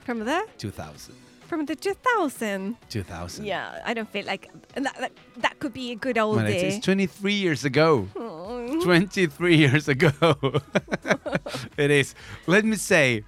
[0.05, 1.13] From the 2000.
[1.47, 2.77] from the 2000.
[2.89, 3.45] 2000.
[3.45, 4.83] Yeah, I don't feel like that.
[4.99, 5.11] That,
[5.41, 6.67] that could be a good old Well, it's, day.
[6.77, 8.07] it's 23 years ago.
[8.15, 8.81] Mm.
[8.83, 10.11] 23 years ago.
[11.77, 12.15] it is.
[12.47, 13.23] Let me say,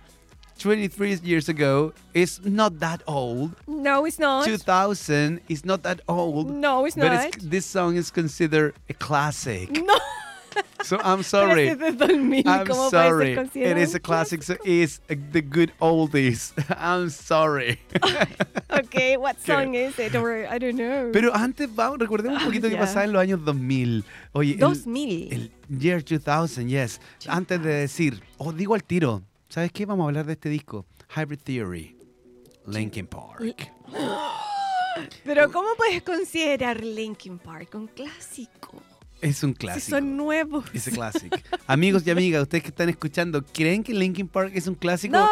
[0.60, 3.52] 23 years ago is not that old.
[3.68, 4.46] No, it's not.
[4.46, 6.50] 2000 is not that old.
[6.50, 7.26] No, it's but not.
[7.26, 9.70] it's, this song is considered a classic.
[9.84, 10.00] No.
[10.84, 11.68] So I'm sorry.
[11.68, 13.72] ese es de 2000, I'm ¿cómo puede ser sorry.
[13.72, 14.44] It is a classic.
[14.44, 16.54] So it's the good oldies.
[16.78, 17.80] I'm sorry.
[18.70, 20.16] Okay, what song is it?
[20.16, 21.12] Or I don't know.
[21.14, 22.80] Pero antes, vamos, recordemos un Ah, poquito que ya.
[22.82, 24.04] pasaba en los años 2000.
[24.34, 25.32] Oye, el- 2000.
[25.32, 27.00] El, year 2000, yes.
[27.28, 29.86] Antes de decir, o digo al tiro, ¿sabes qué?
[29.86, 30.86] Vamos a hablar de este disco.
[31.16, 31.96] Hybrid Theory.
[32.66, 33.72] Linkin Park.
[35.24, 38.82] Pero ¿cómo puedes considerar Linkin Park un clásico?
[39.24, 39.98] Es un Si clásico.
[39.98, 40.66] son nuevos.
[40.74, 41.38] Es un clásico.
[41.66, 45.18] Amigos y amigas, ustedes que están escuchando, ¿creen que Linkin Park es un clásico?
[45.18, 45.28] No.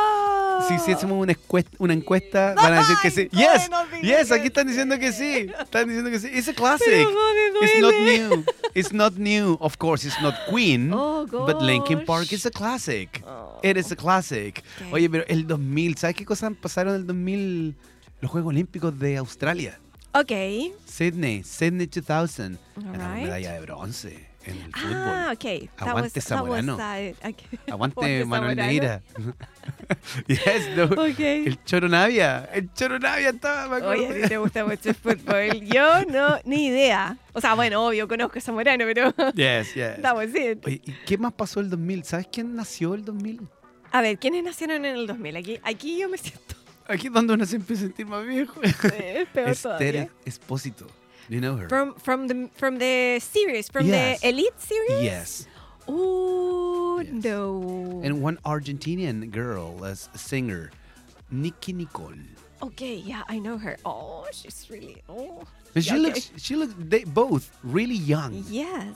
[0.67, 3.29] Si hiciésemos una encuesta, una encuesta van a decir que sí.
[3.31, 5.47] Yes, no yes, aquí están diciendo que sí.
[5.59, 6.27] Están diciendo que sí.
[6.27, 6.85] It's a classic.
[6.87, 8.45] Pero jode, It's not new.
[8.75, 9.57] It's not new.
[9.59, 10.91] Of course, it's not Queen.
[10.93, 13.23] Oh, But Linkin Park is a classic.
[13.25, 13.59] Oh.
[13.63, 14.63] It is a classic.
[14.87, 14.93] Ok.
[14.93, 17.75] Oye, pero el 2000, ¿sabes qué cosas pasaron en el 2000?
[18.21, 19.79] Los Juegos Olímpicos de Australia.
[20.13, 20.31] Ok.
[20.85, 22.57] Sydney, Sydney 2000.
[22.75, 23.23] Ganaron Alright.
[23.25, 25.33] medalla de bronce en el Ah, fútbol.
[25.33, 25.69] ok.
[25.77, 26.75] That Aguante was- Zamorano.
[26.75, 27.59] uh, okay.
[27.71, 28.55] Aguante Manuel.
[28.57, 29.01] Neira.
[30.27, 30.83] yes, no.
[30.85, 31.19] Ok.
[31.19, 32.49] El Choro Navia.
[32.53, 35.61] El Choro Navia estaba, me Oye, a ti te gusta mucho el fútbol.
[35.61, 37.17] Yo no, ni idea.
[37.33, 40.01] O sea, bueno, obvio, conozco a Zamorano, pero Yes, yes.
[40.01, 40.65] that was it.
[40.65, 42.03] Oye, ¿y qué más pasó el 2000?
[42.03, 43.47] ¿Sabes quién nació el 2000?
[43.93, 45.35] A ver, ¿quiénes nacieron en el 2000?
[45.37, 46.55] Aquí, aquí yo me siento
[46.87, 48.59] Aquí es donde uno se empieza a sentir más viejo.
[48.93, 50.09] eh, peor Esther.
[50.25, 50.87] Espósito.
[51.29, 51.69] You know her?
[51.69, 54.19] From, from, the, from the series, from Yes.
[54.21, 55.03] the Elite series?
[55.03, 55.47] yes.
[55.87, 57.11] Oh, Yes.
[57.23, 58.01] no.
[58.03, 60.71] And one Argentinian girl as a singer,
[61.29, 62.13] Nikki Nicole.
[62.61, 63.77] Okay, yeah, I know her.
[63.85, 65.01] Oh, she's really.
[65.09, 65.43] Oh.
[65.73, 65.99] And she okay.
[66.01, 68.95] looks, she looks, they both really young, Yes.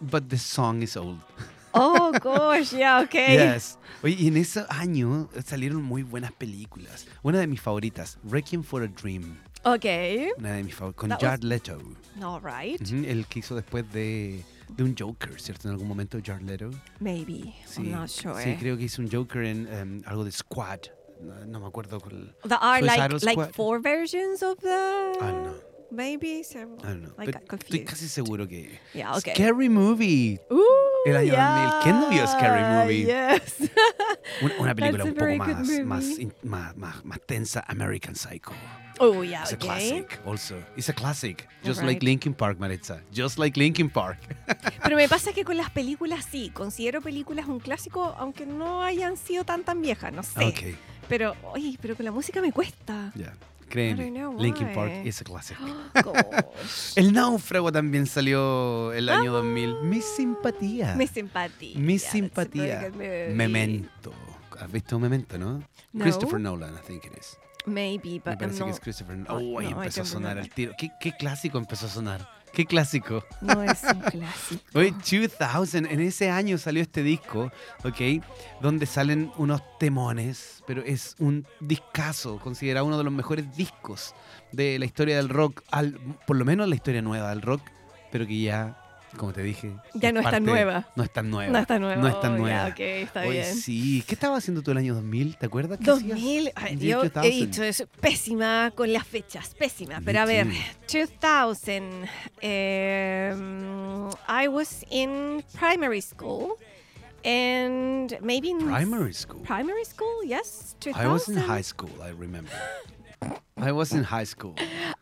[0.00, 1.18] but the song is old.
[1.78, 3.36] Oh, gosh, yeah, okay.
[3.36, 3.78] Yes.
[4.02, 7.06] Oye, y en ese año salieron muy buenas películas.
[7.22, 9.36] Una de mis favoritas, Requiem for a Dream.
[9.64, 10.30] Okay.
[10.38, 11.78] Una de mis favoritas, con That was- Jared Leto.
[12.22, 12.80] All right.
[12.80, 15.68] El que hizo después de, de un Joker, ¿cierto?
[15.68, 16.70] En algún momento, Jared Leto.
[17.00, 17.54] Maybe.
[17.76, 18.42] I'm not sure.
[18.42, 20.80] sí, creo que hizo un Joker en em, algo de Squad.
[21.20, 22.34] No, no me acuerdo cuál.
[22.42, 24.68] There are like, like four versions of the.
[24.68, 25.54] I don't know.
[25.90, 26.78] Maybe several.
[26.80, 27.14] I don't know.
[27.18, 27.86] I got estoy confused.
[27.86, 28.78] casi seguro que.
[28.92, 29.34] Yeah, okay.
[29.34, 30.38] Scary Movie.
[30.52, 31.82] Ooh, El año 2000.
[31.84, 33.04] ¿Quién no vio Scary yeah, Movie?
[33.06, 33.70] Yes.
[34.42, 36.04] Una, una película un poco más, más,
[36.42, 38.52] más, más, más tensa, American Psycho.
[38.98, 39.68] oh, yeah, It's a okay.
[39.68, 40.56] classic also.
[40.76, 41.46] It's a classic.
[41.62, 41.94] Just Alright.
[41.94, 43.00] like Linkin Park, Maritza.
[43.14, 44.18] Just like Linkin Park.
[44.82, 49.16] Pero me pasa que con las películas sí, considero películas un clásico, aunque no hayan
[49.16, 50.44] sido tan tan viejas, no sé.
[50.44, 50.76] Ok.
[51.08, 53.12] Pero, oye, pero con la música me cuesta.
[53.14, 53.32] Yeah.
[53.68, 54.72] Créeme, Linkin.
[54.74, 55.56] Park es classic.
[56.02, 56.92] Gosh.
[56.96, 59.82] El náufrago también salió el año 2000.
[59.82, 60.94] Mi simpatía.
[60.94, 61.78] Mi simpatía.
[61.78, 62.90] Mi simpatía.
[63.34, 64.12] Memento.
[64.58, 65.62] ¿Has visto Memento, no?
[65.92, 66.02] No.
[66.04, 67.36] Christopher Nolan, I think it is.
[67.66, 69.44] Maybe, Me but I'm parece que not- es Christopher Nolan.
[69.44, 70.72] Oh, Oh, ahí empezó a sonar al tiro.
[70.78, 72.35] ¿Qué, qué clásico empezó a sonar?
[72.56, 73.22] ¿Qué clásico?
[73.42, 74.62] No es un clásico.
[74.72, 74.94] Oye,
[75.38, 77.52] 2000, en ese año salió este disco,
[77.84, 78.24] ¿ok?
[78.62, 84.14] Donde salen unos temones, pero es un discazo, considerado uno de los mejores discos
[84.52, 87.60] de la historia del rock, al, por lo menos la historia nueva del rock,
[88.10, 88.78] pero que ya,
[89.16, 90.86] como te dije, Ya es no es tan nueva.
[90.96, 91.52] No es tan nueva.
[91.52, 92.00] No está nuevo.
[92.02, 92.66] No es tan Oh, nueva.
[92.68, 93.54] Ok, está Oye, bien.
[93.56, 94.04] sí.
[94.06, 95.36] ¿Qué estaba haciendo tú el año 2000?
[95.36, 95.78] ¿Te acuerdas?
[95.82, 96.08] ¿Qué hacías?
[96.18, 97.24] 2000, ay, In the yo 2000?
[97.24, 100.00] he dicho, es pésima con las fechas, pésima.
[100.04, 100.46] Pero a ver,
[100.86, 100.98] too.
[100.98, 102.08] 2000,
[103.32, 106.56] um, I was in primary school
[107.24, 109.40] and maybe in Primary school.
[109.42, 111.06] primary school, yes, 2000.
[111.06, 112.52] I was in high school, I remember.
[113.56, 114.54] I was in high school.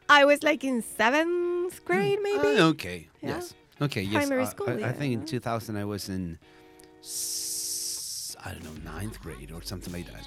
[0.09, 2.61] I was like in seventh grade, maybe.
[2.61, 3.09] Ah, okay.
[3.21, 3.37] Yeah.
[3.37, 3.55] Yes.
[3.83, 4.03] Okay.
[4.03, 4.27] Yes.
[4.27, 6.39] Primary uh, school, I, I think in 2000 I was in,
[7.01, 10.27] s- I don't know, ninth grade or something like that.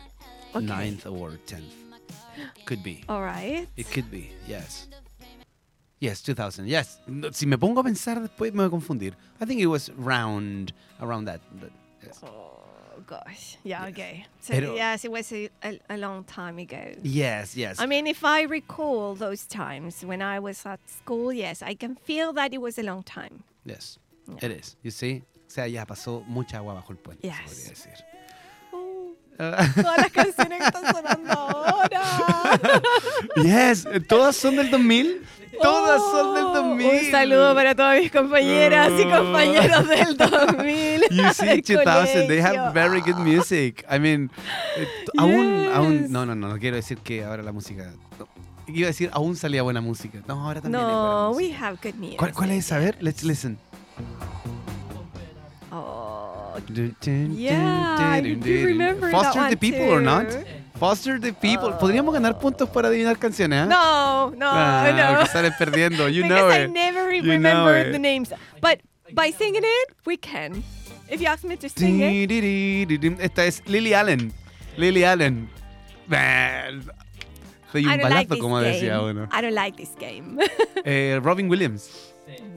[0.56, 0.66] Okay.
[0.66, 1.74] Ninth or tenth.
[2.66, 3.04] Could be.
[3.10, 3.68] All right.
[3.78, 4.32] It could be.
[4.48, 4.88] Yes.
[6.00, 6.68] Yes, 2000.
[6.68, 7.00] Yes.
[7.08, 9.14] No, Si me pongo a pensar después me voy a confundir.
[9.42, 11.42] I think it was round around that.
[12.04, 12.22] yes.
[12.24, 12.60] Oh
[12.98, 13.58] Oh, gosh.
[13.64, 13.86] Yeah.
[13.88, 14.26] Okay.
[14.42, 16.94] So yes, it was a, a, a long time ago.
[17.04, 17.56] Yes.
[17.56, 17.80] Yes.
[17.80, 21.96] I mean, if I recall those times when I was at school, yes, I can
[21.96, 23.44] feel that it was a long time.
[23.66, 24.00] yes.
[24.42, 24.76] It is.
[24.84, 25.22] You see.
[25.48, 27.22] O sea, ya pasó mucha agua bajo el puente.
[27.22, 27.38] se Yes.
[27.46, 28.06] podría decir.
[29.76, 32.02] Todas las canciones que están sonando ahora.
[33.44, 33.88] yes.
[34.08, 35.22] Todas son del 2000.
[35.62, 36.88] Todas son del Oh, 2000.
[37.06, 39.10] Un saludo para todas mis compañeras y Oh.
[39.26, 41.02] compañeros del 2000.
[41.12, 43.86] You see, del 2000, they have very good music.
[43.92, 44.86] I mean, t-
[45.18, 46.10] aún, aún, Yes.
[46.10, 47.92] no, no, no, no quiero decir que ahora la música.
[48.20, 48.28] no.
[48.68, 50.20] Iba a decir, aún salía buena música.
[50.28, 52.18] No, ahora también hay buena No, we have good music.
[52.20, 52.72] ¿Cuál, cuál es?
[52.72, 53.58] A ver, let's listen.
[55.72, 56.07] Oh,
[56.70, 60.28] Yeah, you remember Foster that the one people or not?
[60.80, 61.72] Foster the people.
[61.80, 63.68] Podríamos ganar puntos por adivinar canciones, ¿eh?
[63.68, 65.16] no, no, Ah, no.
[65.18, 66.08] porque sales perdiendo.
[66.08, 66.70] You know I it.
[66.72, 68.32] never re- You remember the names.
[68.62, 68.82] But
[69.14, 70.64] by singing it, we can.
[71.10, 73.22] If you ask me to sing it.
[73.22, 74.32] Esta es Lily Allen.
[74.78, 75.50] Lily Allen.
[76.08, 76.84] Man.
[77.72, 79.10] Soy I un don't like balazo, this como decía game.
[79.10, 79.28] uno.
[79.32, 80.38] I don't like this game.
[80.86, 82.07] Eh, Robin Williams.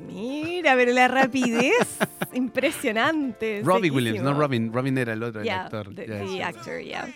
[0.07, 1.87] Mira, pero la rapidez
[2.33, 3.63] impresionante.
[3.65, 4.35] Robbie Williams, no.
[4.35, 4.73] Robin.
[4.73, 5.95] Robin era el otro, el Yeah, actor.
[5.95, 7.09] the, Yes, the actor, yeah.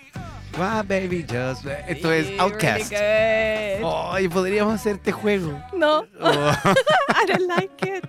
[0.57, 1.67] Ah, baby, just.
[1.89, 2.91] Esto es Outcast.
[2.93, 3.91] really good.
[4.13, 5.61] Ay, podríamos hacer este juego.
[5.77, 6.53] No, Oh,
[7.09, 8.05] I don't like it.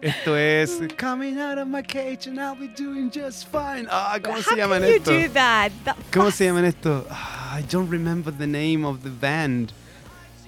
[0.00, 3.88] esto es Coming out of my cage and I'll be doing just fine.
[3.90, 5.10] Ah, ¿cómo se llaman can you esto?
[5.10, 5.72] do that?
[5.84, 7.06] That ¿Cómo se llaman esto?
[7.10, 9.72] Ah, I don't remember the name of the band.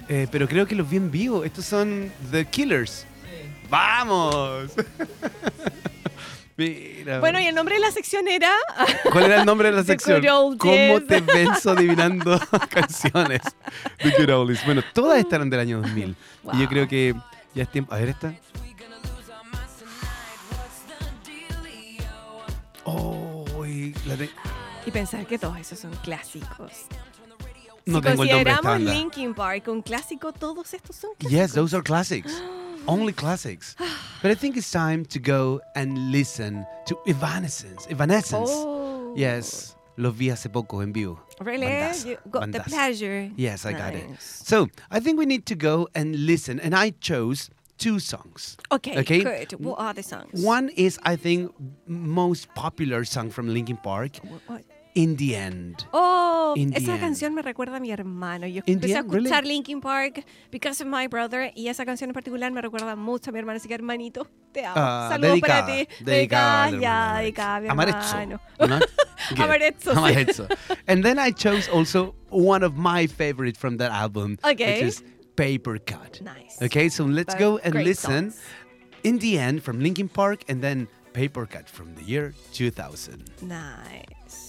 [0.08, 1.42] Eh, pero creo que los vi en vivo.
[1.44, 3.04] Estos son The Killers.
[3.68, 4.70] ¡Vamos!
[6.58, 7.20] Mira.
[7.20, 8.50] Bueno, y el nombre de la sección era.
[9.12, 10.22] ¿Cuál era el nombre de la The sección?
[10.22, 11.06] Good Old ¿Cómo Days.
[11.06, 12.40] te venzo adivinando
[12.70, 13.42] canciones?
[13.98, 14.64] The Good Oldies.
[14.64, 16.04] Bueno, todas estas eran del año 2000.
[16.04, 16.68] Y yo Wow.
[16.68, 17.14] creo que
[17.54, 17.94] ya es tiempo.
[17.94, 18.32] A ver esta.
[22.84, 24.30] Oh, y la de-
[24.86, 26.72] Y pensar que todos esos son clásicos.
[27.86, 28.80] No si tengo consideramos.
[28.80, 31.30] Linkin Park un clásico, todos estos son clásicos.
[31.30, 32.32] Yes, those are classics.
[32.88, 33.76] Only classics.
[34.22, 37.86] But I think it's time to go and listen to Evanescence.
[37.88, 38.50] Evanescence.
[38.52, 39.14] Oh.
[39.16, 39.76] Yes.
[39.98, 41.18] Los vi hace poco en vivo.
[41.40, 41.66] Really?
[41.66, 43.30] Bandaza, You got the pleasure.
[43.36, 44.04] Yes, I got it.
[44.20, 46.60] So I think we need to go and listen.
[46.60, 48.56] And I chose two songs.
[48.72, 49.22] Okay, Okay.
[49.22, 49.52] good.
[49.58, 50.42] What are the songs?
[50.42, 51.52] One is, I think,
[51.86, 54.16] most popular song from Linkin Park,
[54.46, 54.62] what?
[54.96, 55.86] In the End.
[55.92, 57.00] Oh, In the esa end.
[57.00, 58.46] canción me recuerda a mi hermano.
[58.46, 59.26] Yo In empecé a end, really?
[59.28, 63.28] escuchar Linkin Park because of my brother y esa canción en particular me recuerda mucho
[63.28, 63.58] a mi hermano.
[63.58, 64.74] Así que hermanito, te amo.
[64.78, 65.88] Ah, Saludos dedicada, para ti.
[66.02, 68.40] dedicada al ya, dedicada a mi hermano.
[68.68, 68.78] ¿no?
[69.44, 69.92] Amarezzo.
[69.92, 70.48] Amarezzo.
[70.86, 74.80] And then I chose also one of my favorite from that album, Okay.
[74.80, 75.02] which is
[75.36, 76.22] Paper Cut.
[76.22, 76.56] Nice.
[76.62, 78.30] Okay, so let's Both go and listen.
[78.32, 78.40] songs.
[79.04, 83.30] In the End from Linkin Park and then Paper Cut from the year 2000.
[83.42, 84.45] Nice.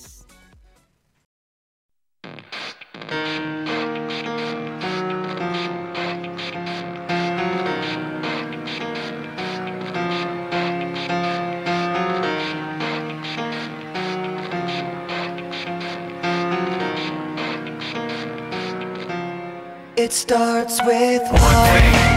[19.99, 22.16] It starts with One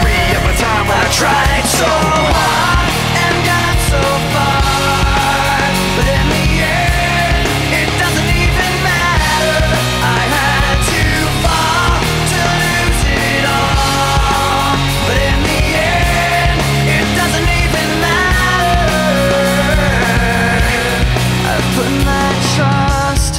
[1.11, 2.89] tried so hard
[3.23, 4.01] and got so
[4.33, 4.63] far.
[5.95, 7.45] But in the end,
[7.79, 9.59] it doesn't even matter.
[10.01, 11.03] I had to
[11.43, 11.99] fall
[12.31, 14.71] to lose it all.
[15.05, 16.57] But in the end,
[16.95, 19.11] it doesn't even matter.
[21.51, 23.35] I put my trust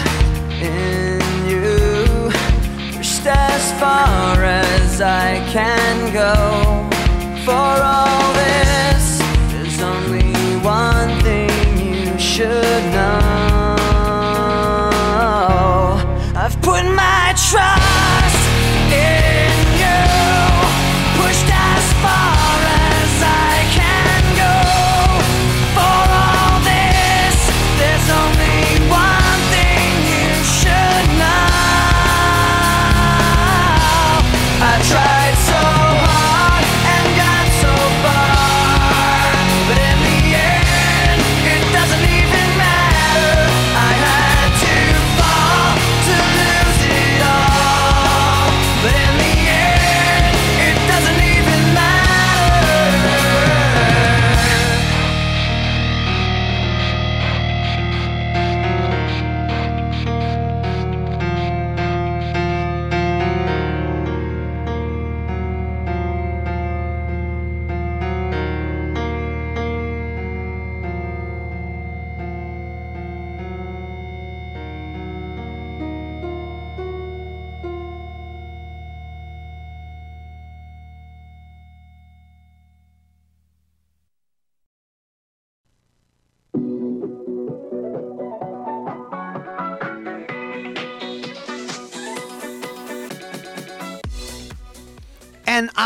[0.60, 1.72] in you.
[2.96, 6.71] Pushed as far as I can go.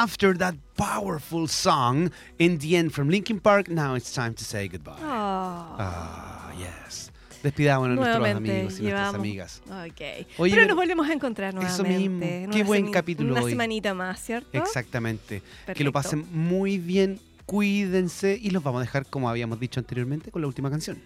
[0.02, 4.68] After that powerful song, in the end from Linkin Park, now it's time to say
[4.68, 4.92] goodbye.
[5.00, 7.10] Oh, Ah, yes.
[7.42, 9.14] Despidámonos de nuestros nuevamente amigos y nuestras llevamos.
[9.14, 9.62] amigas.
[9.66, 10.26] Ok.
[10.38, 12.08] Oye, Pero nos volvemos a encontrar Eso nuevamente.
[12.08, 12.24] mismo.
[12.24, 13.52] en Qué una buen capítulo Una hoy.
[13.52, 14.48] semanita más, ¿cierto?
[14.52, 15.40] Exactamente.
[15.40, 15.84] Que Perfecto.
[15.84, 20.42] lo pasen muy bien, cuídense y los vamos a dejar, como habíamos dicho anteriormente, con
[20.42, 20.98] la última canción.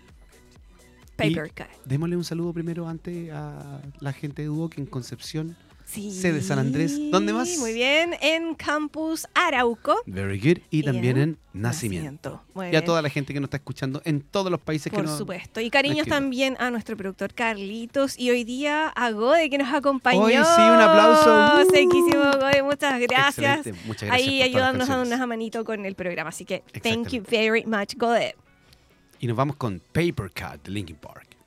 [1.17, 1.67] Paper Cut.
[1.85, 5.57] Démosle un saludo primero antes a la gente de Duoc en Concepción.
[5.91, 6.13] Sí.
[6.13, 6.97] sede San Andrés.
[7.11, 7.49] ¿Dónde más?
[7.59, 9.97] Muy bien, en Campus Arauco.
[10.07, 10.63] Very good.
[10.71, 12.43] Y, también en en Nacimiento.
[12.55, 12.73] Nacimiento.
[12.73, 15.07] Y a toda la gente que nos está escuchando en todos los países que Por
[15.07, 15.19] nos...
[15.19, 15.61] supuesto.
[15.61, 18.17] Y cariños también a nuestro productor Carlitos.
[18.17, 20.21] Y hoy día a Gode que nos acompañó.
[20.21, 21.61] Hoy sí, un aplauso.
[21.61, 21.71] Uh.
[21.71, 22.63] Sequísimo, Gode.
[22.63, 23.59] Muchas gracias.
[23.59, 23.87] Excelente.
[23.89, 25.19] Muchas gracias Ahí por ayudándonos a canciones.
[25.19, 26.29] una manito con el programa.
[26.29, 28.37] Así que thank you very much, Gode.
[29.19, 31.40] Y nos vamos con Paper Cut de Linkin Park.